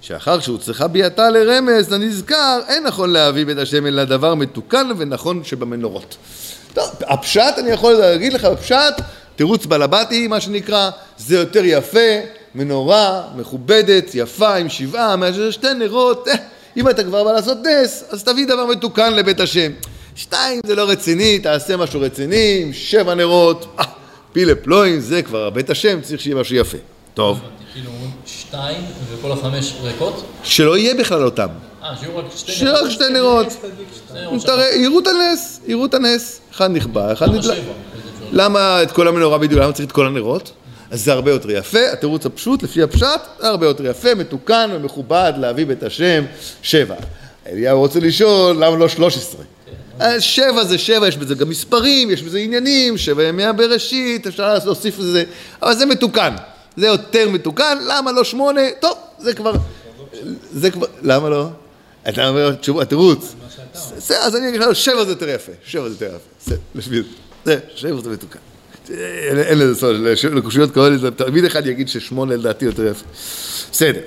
שאחר 0.00 0.40
שהוצלחה 0.40 0.88
ביאתה 0.88 1.30
לרמז 1.30 1.92
לנזכר, 1.92 2.60
אין 2.68 2.84
נכון 2.84 3.10
להביא 3.10 3.46
בית 3.46 3.58
השם 3.58 3.86
אלא 3.86 4.04
דבר 4.04 4.34
מתוקן 4.34 4.88
ונכון 4.98 5.44
שבמנורות. 5.44 6.16
טוב, 6.74 6.90
הפשט, 7.00 7.58
אני 7.58 7.70
יכול 7.70 7.92
להגיד 7.92 8.32
לך 8.32 8.44
בפשט, 8.44 8.94
תירוץ 9.36 9.66
בלבטי, 9.66 10.28
מה 10.28 10.40
שנקרא, 10.40 10.90
זה 11.18 11.36
יותר 11.36 11.62
יפה, 11.64 11.98
מנורה, 12.54 13.22
מכובדת, 13.36 14.10
יפה, 14.14 14.56
עם 14.56 14.68
שבעה, 14.68 15.16
מאשר 15.16 15.50
שתי 15.50 15.74
נרות, 15.74 16.28
אה, 16.28 16.34
אם 16.76 16.88
אתה 16.88 17.04
כבר 17.04 17.24
בא 17.24 17.32
לעשות 17.32 17.58
נס, 17.64 18.04
אז 18.10 18.24
תביא 18.24 18.46
דבר 18.46 18.66
מתוקן 18.66 19.12
לבית 19.12 19.40
השם. 19.40 19.70
שתיים, 20.16 20.60
זה 20.66 20.74
לא 20.74 20.90
רציני, 20.90 21.38
תעשה 21.38 21.76
משהו 21.76 22.00
רציני, 22.00 22.60
עם 22.62 22.72
שבע 22.72 23.14
נרות, 23.14 23.66
אה, 23.78 23.84
פילה 24.32 24.54
פלואים, 24.54 25.00
זה 25.00 25.22
כבר 25.22 25.50
בית 25.50 25.70
השם, 25.70 26.00
צריך 26.00 26.20
שיהיה 26.20 26.36
משהו 26.36 26.56
יפה. 26.56 26.76
טוב. 27.14 27.40
כאילו 27.72 27.90
שתיים 28.26 28.80
וכל 29.10 29.32
החמש 29.32 29.74
ריקות? 29.82 30.24
שלא 30.42 30.76
יהיה 30.76 30.94
בכלל 30.94 31.24
אותם. 31.24 31.46
אה, 31.82 31.96
שיהיו 32.00 32.16
רק 32.16 32.24
שתי 32.36 32.52
שיהיה 32.52 32.72
רק 32.72 32.90
שתי 32.90 33.04
נרות. 33.12 33.46
נרות 34.14 34.44
יראו 34.74 34.98
את 35.00 35.06
הנס, 35.06 35.60
יראו 35.66 35.86
את 35.86 35.94
הנס. 35.94 36.40
אחד 36.52 36.70
נכבה, 36.70 37.12
אחד. 37.12 37.42
שבע? 37.42 37.54
למה 38.32 38.82
את 38.82 38.92
כל 38.92 39.08
המנורה 39.08 39.38
בדיוק? 39.38 39.60
למה 39.60 39.72
צריך 39.72 39.86
את 39.86 39.92
כל 39.92 40.06
הנרות? 40.06 40.52
אז 40.90 41.04
זה 41.04 41.12
הרבה 41.12 41.30
יותר 41.30 41.50
יפה, 41.50 41.92
התירוץ 41.92 42.26
הפשוט, 42.26 42.62
לפי 42.62 42.82
הפשט, 42.82 43.20
הרבה 43.40 43.66
יותר 43.66 43.86
יפה, 43.86 44.14
מתוקן 44.14 44.70
ומכובד 44.72 45.32
להביא 45.36 45.66
בית 45.66 45.82
השם 45.82 46.24
שבע. 46.62 46.94
אליהו 47.46 47.78
רוצה 47.78 48.00
לשאול, 48.00 48.56
למה 48.56 48.76
לא 48.76 48.88
13? 48.88 49.55
אז 49.98 50.22
שבע 50.22 50.64
זה 50.64 50.78
שבע, 50.78 51.08
יש 51.08 51.16
בזה 51.16 51.34
גם 51.34 51.48
מספרים, 51.48 52.10
יש 52.10 52.22
בזה 52.22 52.38
עניינים, 52.38 52.98
שבע 52.98 53.22
ימי 53.22 53.44
הבראשית, 53.44 54.26
אפשר 54.26 54.58
להוסיף 54.64 54.98
לזה, 54.98 55.24
אבל 55.62 55.74
זה 55.74 55.86
מתוקן, 55.86 56.34
זה 56.76 56.86
יותר 56.86 57.28
מתוקן, 57.28 57.78
למה 57.86 58.12
לא 58.12 58.24
שמונה? 58.24 58.60
טוב, 58.80 58.98
זה 59.18 59.34
כבר, 59.34 59.52
זה 60.52 60.70
כבר, 60.70 60.86
למה 61.02 61.28
לא? 61.28 61.48
אתה 62.08 62.28
אומר, 62.28 62.54
תשובה, 62.54 62.82
התירוץ. 62.82 63.34
בסדר, 63.96 64.18
אז 64.18 64.36
אני 64.36 64.48
אגיד 64.48 64.60
לך, 64.60 64.76
שבע 64.76 65.04
זה 65.04 65.10
יותר 65.10 65.28
יפה, 65.28 65.52
שבע 65.64 65.88
זה 65.88 65.94
יותר 65.94 66.16
יפה. 66.16 66.54
זה, 67.44 67.58
שבע 67.74 68.00
זה 68.02 68.10
מתוקן. 68.10 68.38
אין 69.30 69.58
לזה 69.58 69.80
סוד, 69.80 69.96
לקושיות 70.34 70.70
כאלה, 70.70 71.10
תלמיד 71.10 71.44
אחד 71.44 71.66
יגיד 71.66 71.88
ששמונה 71.88 72.36
לדעתי 72.36 72.64
יותר 72.64 72.86
יפה. 72.86 73.04
בסדר, 73.72 74.00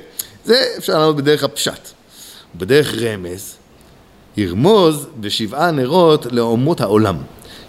זה 0.45 0.63
אפשר 0.78 0.93
לענות 0.93 1.15
בדרך 1.15 1.43
הפשט. 1.43 1.89
בדרך 2.56 2.93
רמז, 2.93 3.56
ירמוז 4.38 5.08
בשבעה 5.20 5.72
נרות 5.72 6.26
לאומות 6.32 6.82
העולם, 6.82 7.15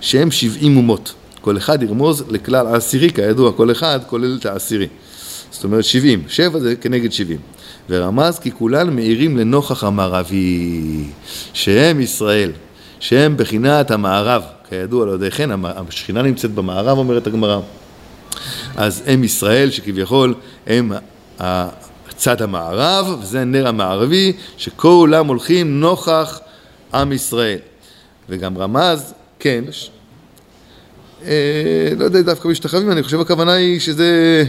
שהם 0.01 0.31
שבעים 0.31 0.77
אומות. 0.77 1.15
כל 1.41 1.57
אחד 1.57 1.83
ירמוז 1.83 2.25
לכלל 2.29 2.67
העשירי, 2.67 3.11
כידוע, 3.13 3.53
כל 3.53 3.71
אחד 3.71 4.01
כולל 4.07 4.37
את 4.41 4.47
העשירי. 4.47 4.87
זאת 5.51 5.65
אומרת 5.65 5.85
שבעים, 5.85 6.23
שבע 6.29 6.59
זה 6.59 6.77
כנגד 6.77 7.13
שבעים. 7.13 7.41
ורמז 7.89 8.39
כי 8.39 8.51
כולן 8.51 8.97
מאירים 8.97 9.37
לנוכח 9.37 9.85
המערבי, 9.85 11.05
שהם 11.53 12.01
ישראל, 12.01 12.53
שהם 13.01 13.37
בחינת 13.37 13.91
המערב, 13.91 14.43
כידוע 14.69 15.07
לא 15.07 15.11
יודע 15.11 15.31
כן, 15.31 15.51
השכינה 15.65 16.23
נמצאת 16.23 16.51
במערב, 16.51 16.99
אומרת 16.99 17.27
הגמרא. 17.27 17.61
אז 18.77 19.03
הם 19.07 19.25
ישראל 19.25 19.71
שכביכול 19.71 20.35
הם 20.67 20.93
הצד 21.39 22.43
המערב, 22.43 23.19
וזה 23.23 23.45
נר 23.45 23.69
המערבי, 23.69 24.33
שכולם 24.57 25.27
הולכים 25.27 25.81
נוכח 25.81 26.41
עם 26.95 27.13
ישראל. 27.13 27.59
וגם 28.29 28.59
רמז, 28.59 29.15
כן. 29.39 29.65
אה, 31.25 31.93
לא 31.97 32.05
יודע 32.05 32.23
דווקא 32.23 32.49
משתחווים, 32.49 32.93
אני 32.93 33.03
חושב 33.03 33.21
הכוונה 33.21 33.53
היא 33.53 33.81
שזה... 33.81 34.45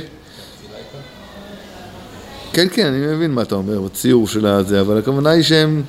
כן, 2.53 2.67
כן, 2.73 2.85
אני 2.85 3.15
מבין 3.15 3.31
מה 3.31 3.41
אתה 3.41 3.55
אומר, 3.55 3.81
בציור 3.81 4.27
של 4.27 4.45
הזה, 4.45 4.81
אבל 4.81 4.97
הכוונה 4.97 5.29
היא 5.29 5.43
שהם... 5.43 5.83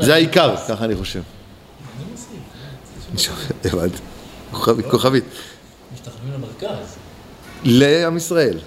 זה 0.00 0.14
העיקר, 0.14 0.54
ככה 0.68 0.84
אני 0.84 0.96
חושב. 0.96 1.20
הבנתי. 3.64 3.98
כוכבית, 4.50 4.86
כוכבית. 4.90 5.24
משתחווים 5.94 6.32
למרכז. 6.32 6.96
לעם 7.64 8.16
ישראל. 8.16 8.58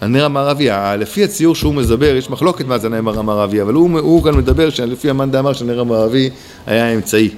הנר 0.00 0.24
המערבי, 0.24 0.68
לפי 0.98 1.24
הציור 1.24 1.54
שהוא 1.54 1.74
מדבר, 1.74 2.16
יש 2.16 2.30
מחלוקת 2.30 2.64
מה 2.64 2.78
זה 2.78 2.86
הנר 2.86 3.18
המערבי, 3.18 3.62
אבל 3.62 3.74
הוא, 3.74 3.98
הוא 4.00 4.24
כאן 4.24 4.34
מדבר 4.34 4.70
שלפי 4.70 5.10
המאן 5.10 5.30
דאמר 5.30 5.52
שהנר 5.52 5.80
המערבי 5.80 6.30
היה 6.66 6.86
האמצעי. 6.86 7.30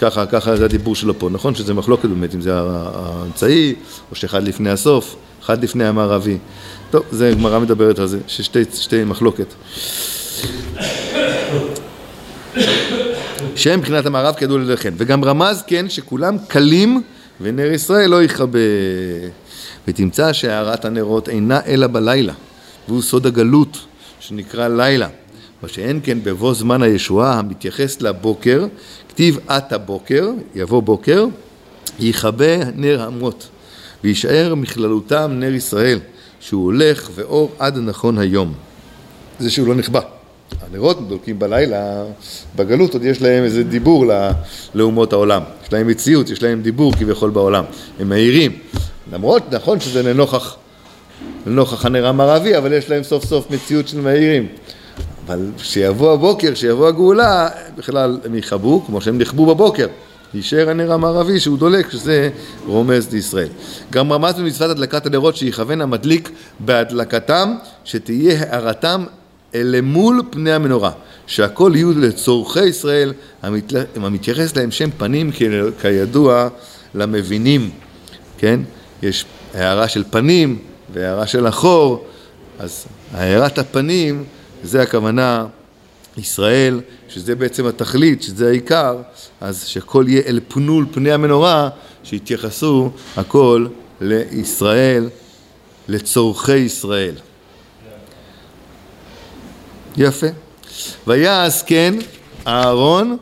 ככה, 0.00 0.26
ככה 0.26 0.56
זה 0.56 0.64
הדיבור 0.64 0.94
שלו 0.94 1.18
פה. 1.18 1.28
נכון 1.30 1.54
שזה 1.54 1.74
מחלוקת 1.74 2.08
באמת, 2.08 2.34
אם 2.34 2.40
זה 2.40 2.52
האמצעי, 2.54 3.74
או 4.10 4.16
שאחד 4.16 4.42
לפני 4.42 4.70
הסוף, 4.70 5.16
אחד 5.42 5.64
לפני 5.64 5.84
המערבי. 5.84 6.38
טוב, 6.90 7.02
זה 7.10 7.32
גמרא 7.38 7.58
מדברת 7.58 7.98
על 7.98 8.06
זה, 8.06 8.18
ששתי 8.26 8.64
שתי 8.74 9.04
מחלוקת. 9.04 9.54
שהם 13.56 13.78
מבחינת 13.78 14.06
המערב 14.06 14.34
כידוע 14.34 14.58
לדרכן. 14.58 14.94
וגם 14.96 15.24
רמז 15.24 15.62
כן 15.66 15.88
שכולם 15.88 16.36
קלים 16.48 17.02
ונר 17.40 17.70
ישראל 17.72 18.10
לא 18.10 18.22
יכבה. 18.22 18.58
ותמצא 19.88 20.32
שהארת 20.32 20.84
הנרות 20.84 21.28
אינה 21.28 21.60
אלא 21.66 21.86
בלילה, 21.86 22.32
והוא 22.88 23.02
סוד 23.02 23.26
הגלות 23.26 23.78
שנקרא 24.20 24.68
לילה. 24.68 25.08
מה 25.62 25.68
שאין 25.68 26.00
כן 26.02 26.18
בבוא 26.22 26.54
זמן 26.54 26.82
הישועה 26.82 27.38
המתייחס 27.38 28.00
לבוקר, 28.02 28.66
כתיב 29.08 29.38
את 29.50 29.72
הבוקר, 29.72 30.30
יבוא 30.54 30.82
בוקר, 30.82 31.26
יכבה 31.98 32.64
נר 32.74 33.02
המות, 33.02 33.48
ויישאר 34.04 34.54
מכללותם 34.54 35.30
נר 35.34 35.54
ישראל, 35.54 35.98
שהוא 36.40 36.64
הולך 36.64 37.10
ואור 37.14 37.50
עד 37.58 37.78
נכון 37.78 38.18
היום. 38.18 38.52
זה 39.38 39.50
שהוא 39.50 39.68
לא 39.68 39.74
נכבה. 39.74 40.00
הנרות 40.60 41.08
דולקים 41.08 41.38
בלילה, 41.38 42.04
בגלות 42.56 42.92
עוד 42.92 43.04
יש 43.04 43.22
להם 43.22 43.44
איזה 43.44 43.64
דיבור 43.64 44.04
לאומות 44.74 45.12
העולם. 45.12 45.42
יש 45.66 45.72
להם 45.72 45.86
מציאות, 45.86 46.30
יש 46.30 46.42
להם 46.42 46.62
דיבור 46.62 46.92
כביכול 46.92 47.30
בעולם. 47.30 47.64
הם 48.00 48.08
מאירים. 48.08 48.52
למרות, 49.12 49.42
נכון 49.52 49.80
שזה 49.80 50.02
לנוכח, 50.02 50.56
לנוכח 51.46 51.86
הנר 51.86 52.06
המערבי, 52.06 52.58
אבל 52.58 52.72
יש 52.72 52.90
להם 52.90 53.02
סוף 53.02 53.24
סוף 53.24 53.50
מציאות 53.50 53.88
של 53.88 54.00
מאירים. 54.00 54.46
אבל 55.26 55.50
כשיבוא 55.56 56.12
הבוקר, 56.12 56.52
כשיבוא 56.54 56.88
הגאולה, 56.88 57.48
בכלל 57.76 58.18
הם 58.24 58.34
יכבו, 58.34 58.82
כמו 58.86 59.00
שהם 59.00 59.18
נכבו 59.18 59.46
בבוקר. 59.46 59.86
יישאר 60.34 60.70
הנר 60.70 60.92
המערבי 60.92 61.40
שהוא 61.40 61.58
דולק, 61.58 61.90
שזה 61.90 62.30
רומז 62.66 63.12
לישראל. 63.12 63.48
גם 63.92 64.12
רמז 64.12 64.34
במצוות 64.34 64.70
הדלקת 64.70 65.06
הנרות 65.06 65.36
שיכוון 65.36 65.80
המדליק 65.80 66.30
בהדלקתם, 66.60 67.54
שתהיה 67.84 68.40
הארתם 68.48 69.04
למול 69.54 70.22
פני 70.30 70.52
המנורה, 70.52 70.90
שהכל 71.26 71.72
יהיו 71.74 71.98
לצורכי 71.98 72.64
ישראל, 72.64 73.12
המתייחס 73.96 74.56
להם 74.56 74.70
שם 74.70 74.90
פנים 74.98 75.30
כידוע 75.80 76.48
למבינים, 76.94 77.70
כן? 78.38 78.60
יש 79.04 79.24
הערה 79.54 79.88
של 79.88 80.04
פנים 80.10 80.58
והערה 80.92 81.26
של 81.26 81.48
אחור, 81.48 82.06
אז 82.58 82.86
הארת 83.12 83.58
הפנים 83.58 84.24
זה 84.62 84.82
הכוונה 84.82 85.46
ישראל, 86.16 86.80
שזה 87.08 87.34
בעצם 87.34 87.66
התכלית, 87.66 88.22
שזה 88.22 88.48
העיקר, 88.48 88.96
אז 89.40 89.66
שהכל 89.66 90.04
יהיה 90.08 90.22
אל 90.26 90.40
פנול 90.48 90.86
פני 90.92 91.12
המנורה, 91.12 91.68
שיתייחסו 92.04 92.90
הכל 93.16 93.66
לישראל, 94.00 95.08
לצורכי 95.88 96.56
ישראל. 96.56 97.14
יפה. 99.96 100.26
ויעש 101.06 101.62
כן 101.62 101.94
אהרון, 102.46 103.16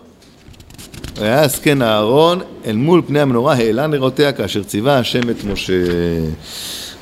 ויעש 1.23 1.59
כן 1.59 1.83
אהרון 1.83 2.41
אל 2.67 2.77
מול 2.77 3.03
פני 3.07 3.21
המנורה 3.21 3.55
העלה 3.55 3.87
נרותיה 3.87 4.33
כאשר 4.33 4.63
ציווה 4.63 4.99
השם 4.99 5.31
את 5.31 5.45
משה. 5.45 5.73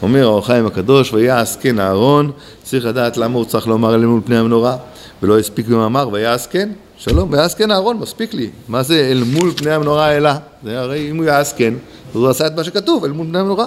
אומר 0.03 0.23
האור 0.23 0.39
החיים 0.39 0.67
הקדוש, 0.67 1.13
ויעש 1.13 1.57
כן 1.57 1.79
אהרון, 1.79 2.31
צריך 2.63 2.85
לדעת 2.85 3.17
למה 3.17 3.37
הוא 3.37 3.45
צריך 3.45 3.67
לומר 3.67 3.95
אל 3.95 4.07
מול 4.07 4.21
פני 4.25 4.37
המנורה, 4.37 4.77
ולא 5.23 5.39
הספיק 5.39 5.67
במאמר, 5.67 6.09
ויעש 6.13 6.47
כן, 6.47 6.69
שלום, 6.97 7.33
ויעש 7.33 7.55
כן 7.55 7.71
אהרון, 7.71 7.97
מספיק 7.97 8.35
לי. 8.35 8.51
מה 8.69 8.83
זה 8.83 9.09
אל 9.11 9.23
מול 9.27 9.53
פני 9.57 9.71
המנורה 9.71 10.07
העלה? 10.07 10.39
זה 10.65 10.81
הרי 10.81 11.11
אם 11.11 11.17
הוא 11.17 11.25
יעש 11.25 11.53
כן, 11.53 11.75
אז 12.11 12.17
הוא 12.17 12.29
עשה 12.29 12.47
את 12.47 12.57
מה 12.57 12.65
שכתוב, 12.65 13.05
אל 13.05 13.13
מול 13.13 13.27
פני 13.27 13.39
המנורה. 13.39 13.67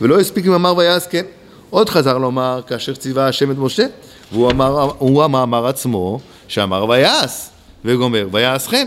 ולא 0.00 0.20
הספיק 0.20 0.46
במאמר 0.46 0.76
ויעש 0.76 1.06
כן. 1.06 1.24
עוד 1.70 1.88
חזר 1.88 2.18
לומר, 2.18 2.60
כאשר 2.66 2.94
ציווה 2.94 3.28
השם 3.28 3.50
את 3.50 3.56
משה, 3.58 3.86
והוא 4.32 4.50
אמר, 4.50 4.90
המאמר 5.24 5.66
עצמו, 5.66 6.20
שאמר 6.48 6.88
ויעש, 6.88 7.46
וגומר, 7.84 8.28
ויעש 8.32 8.66
כן. 8.66 8.86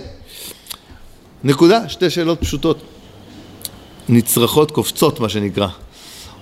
נקודה, 1.44 1.90
שתי 1.90 2.10
שאלות 2.10 2.40
פשוטות. 2.42 2.78
נצרכות 4.10 4.72
קופצות, 4.72 5.20
מה 5.20 5.30
שנקרא. 5.30 5.68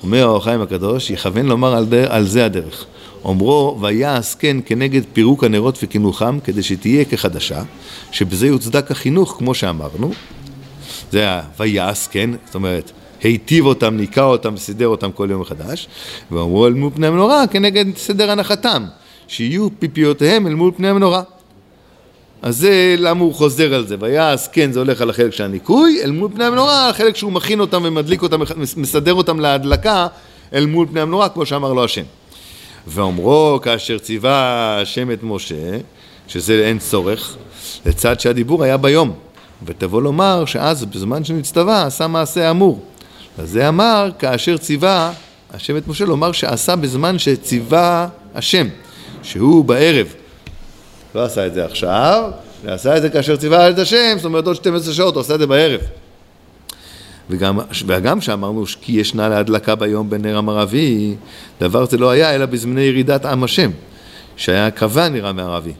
אומר 0.03 0.23
האור 0.23 0.37
החיים 0.37 0.61
הקדוש, 0.61 1.09
יכוון 1.09 1.45
לומר 1.45 1.75
על, 1.75 1.85
דר, 1.85 2.11
על 2.13 2.25
זה 2.27 2.45
הדרך. 2.45 2.85
אומרו, 3.23 3.77
ויעש 3.81 4.35
כן 4.35 4.57
כנגד 4.65 5.01
פירוק 5.13 5.43
הנרות 5.43 5.79
וקינוחם, 5.83 6.39
כדי 6.43 6.63
שתהיה 6.63 7.05
כחדשה, 7.05 7.63
שבזה 8.11 8.47
יוצדק 8.47 8.91
החינוך, 8.91 9.35
כמו 9.37 9.53
שאמרנו. 9.53 10.11
זה 11.11 11.29
ה- 11.31 11.41
ויעש 11.59 12.07
כן, 12.07 12.29
זאת 12.45 12.55
אומרת, 12.55 12.91
היטיב 13.23 13.65
אותם, 13.65 13.97
ניקה 13.97 14.23
אותם 14.23 14.53
וסידר 14.53 14.87
אותם 14.87 15.11
כל 15.11 15.27
יום 15.31 15.41
מחדש, 15.41 15.87
ואמרו 16.31 16.67
אל 16.67 16.73
מול 16.73 16.91
פני 16.95 17.07
המנורה 17.07 17.47
כנגד 17.47 17.85
סדר 17.97 18.31
הנחתם, 18.31 18.85
שיהיו 19.27 19.67
פיפיותיהם 19.79 20.47
אל 20.47 20.55
מול 20.55 20.71
פני 20.77 20.87
המנורה. 20.89 21.21
אז 22.41 22.57
זה 22.57 22.95
למה 22.97 23.23
הוא 23.23 23.33
חוזר 23.33 23.73
על 23.73 23.87
זה, 23.87 23.95
ויעש 23.99 24.47
כן 24.51 24.71
זה 24.71 24.79
הולך 24.79 25.01
על 25.01 25.09
החלק 25.09 25.33
של 25.33 25.43
הניקוי, 25.43 25.99
אל 26.03 26.11
מול 26.11 26.31
פני 26.33 26.43
המנורה, 26.43 26.89
החלק 26.89 27.15
שהוא 27.15 27.31
מכין 27.31 27.59
אותם 27.59 27.81
ומדליק 27.85 28.21
אותם, 28.21 28.39
מסדר 28.77 29.13
אותם 29.13 29.39
להדלקה 29.39 30.07
אל 30.53 30.65
מול 30.65 30.87
פני 30.91 31.01
המנורה, 31.01 31.29
כמו 31.29 31.45
שאמר 31.45 31.73
לו 31.73 31.83
השם. 31.83 32.03
ואומרו 32.87 33.59
כאשר 33.61 33.97
ציווה 33.97 34.79
השם 34.81 35.11
את 35.11 35.19
משה, 35.23 35.77
שזה 36.27 36.53
אין 36.65 36.79
צורך, 36.79 37.37
לצד 37.85 38.19
שהדיבור 38.19 38.63
היה 38.63 38.77
ביום, 38.77 39.13
ותבוא 39.65 40.01
לומר 40.01 40.45
שאז 40.45 40.85
בזמן 40.85 41.23
שנצטווה 41.23 41.85
עשה 41.85 42.07
מעשה 42.07 42.51
אמור. 42.51 42.83
אז 43.37 43.49
זה 43.49 43.69
אמר 43.69 44.09
כאשר 44.19 44.57
ציווה 44.57 45.11
השם 45.53 45.77
את 45.77 45.87
משה 45.87 46.05
לומר 46.05 46.31
שעשה 46.31 46.75
בזמן 46.75 47.19
שציווה 47.19 48.07
השם, 48.35 48.67
שהוא 49.23 49.65
בערב. 49.65 50.07
לא 51.15 51.23
עשה 51.23 51.47
את 51.47 51.53
זה 51.53 51.65
עכשיו, 51.65 52.31
אלא 52.65 52.71
עשה 52.71 52.97
את 52.97 53.01
זה 53.01 53.09
כאשר 53.09 53.35
ציווה 53.35 53.69
את 53.69 53.79
השם, 53.79 54.13
זאת 54.15 54.25
אומרת 54.25 54.47
עוד 54.47 54.55
12 54.55 54.93
שעות, 54.93 55.13
הוא 55.13 55.21
עשה 55.21 55.33
את 55.35 55.39
זה 55.39 55.47
בערב. 55.47 55.81
וגם, 57.29 57.59
וגם 57.87 58.21
שאמרנו 58.21 58.63
כי 58.81 58.91
ישנה 58.91 59.29
להדלקה 59.29 59.75
ביום 59.75 60.09
בנר 60.09 60.37
המערבי, 60.37 61.15
דבר 61.61 61.85
זה 61.85 61.97
לא 61.97 62.09
היה 62.09 62.35
אלא 62.35 62.45
בזמני 62.45 62.81
ירידת 62.81 63.25
עם 63.25 63.43
השם, 63.43 63.71
שהיה 64.35 64.71
קבע 64.71 65.09
נר 65.09 65.27
המערבי, 65.27 65.73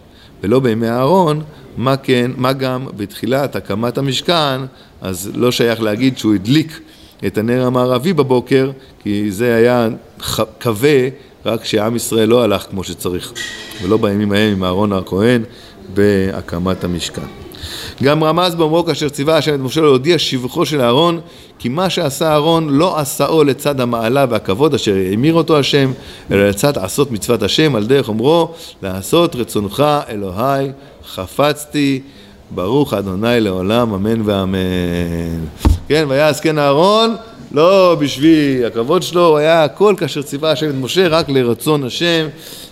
ולא 0.44 0.60
בימי 0.60 0.90
אהרון, 0.90 1.44
מה 1.78 1.98
כן, 1.98 2.32
מה 2.38 2.54
גם 2.54 2.86
בתחילת 2.98 3.56
הקמת 3.56 3.98
המשכן, 3.98 4.62
אז 5.02 5.32
לא 5.36 5.52
שייך 5.52 5.82
להגיד 5.82 6.18
שהוא 6.18 6.36
הדליק 6.36 6.80
את 7.28 7.38
הנר 7.38 7.66
המערבי 7.66 8.14
בבוקר, 8.14 8.72
כי 9.04 9.32
זה 9.32 9.56
היה 9.56 9.88
כבה 10.60 10.90
רק 11.48 11.66
שעם 11.66 11.96
ישראל 11.96 12.30
לא 12.30 12.44
הלך 12.44 12.66
כמו 12.70 12.84
שצריך, 12.84 13.34
ולא 13.84 13.98
בימים 13.98 14.32
ההם 14.32 14.52
עם 14.52 14.64
אהרון 14.64 14.94
הכהן 14.94 15.44
בהקמת 15.94 16.84
המשכן. 16.84 17.22
גם 18.04 18.24
רמז 18.24 18.56
באומרו 18.56 18.86
כאשר 18.86 19.10
ציווה 19.10 19.38
השם 19.38 19.56
את 19.56 19.60
משה 19.60 19.82
להודיע 19.82 20.20
שבחו 20.20 20.66
של 20.66 20.82
אהרון 20.82 21.20
כי 21.60 21.70
מה 21.70 21.90
שעשה 21.90 22.32
אהרון 22.32 22.70
לא 22.70 23.00
עשאו 23.00 23.44
לצד 23.44 23.82
המעלה 23.82 24.26
והכבוד 24.30 24.74
אשר 24.74 24.96
המיר 25.14 25.34
אותו 25.34 25.60
השם 25.60 25.92
אלא 26.32 26.50
לצד 26.50 26.78
עשות 26.78 27.12
מצוות 27.12 27.44
השם 27.44 27.76
על 27.76 27.86
דרך 27.86 28.10
אומרו 28.10 28.52
לעשות 28.84 29.36
רצונך 29.36 29.84
אלוהי 30.10 30.72
חפצתי 31.08 32.02
ברוך 32.52 32.94
אדוני 32.94 33.40
לעולם 33.40 33.94
אמן 33.94 34.22
ואמן 34.26 35.46
כן 35.88 36.06
ויעש 36.08 36.40
כן 36.40 36.58
אהרון 36.58 37.16
לא 37.52 37.98
בשביל 38.00 38.66
הכבוד 38.66 39.04
שלו, 39.04 39.28
הוא 39.28 39.38
היה 39.38 39.64
הכל 39.64 39.94
כאשר 39.98 40.22
ציווה 40.22 40.52
השם 40.52 40.70
את 40.70 40.76
משה 40.76 41.08
רק 41.08 41.30
לרצון 41.30 41.84
השם 41.84 42.28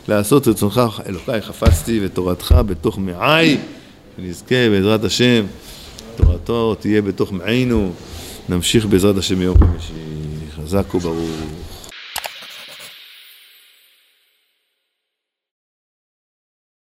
לעשות 0.07 0.47
רצונך. 0.47 0.81
אלוקיי 1.07 1.41
חפצתי 1.41 1.99
ותורתך 2.03 2.55
בתוך 2.65 2.99
מעי 2.99 3.57
ונזכה 4.19 4.69
בעזרת 4.71 5.03
השם, 5.03 5.45
תורתו 6.15 6.75
תהיה 6.75 7.01
בתוך 7.01 7.31
מעינו, 7.31 7.91
נמשיך 8.49 8.85
בעזרת 8.85 9.17
השם 9.17 9.35
ביום 9.35 9.57
חמישי, 9.57 9.93
חזק 10.55 10.95
וברוך. 10.95 11.64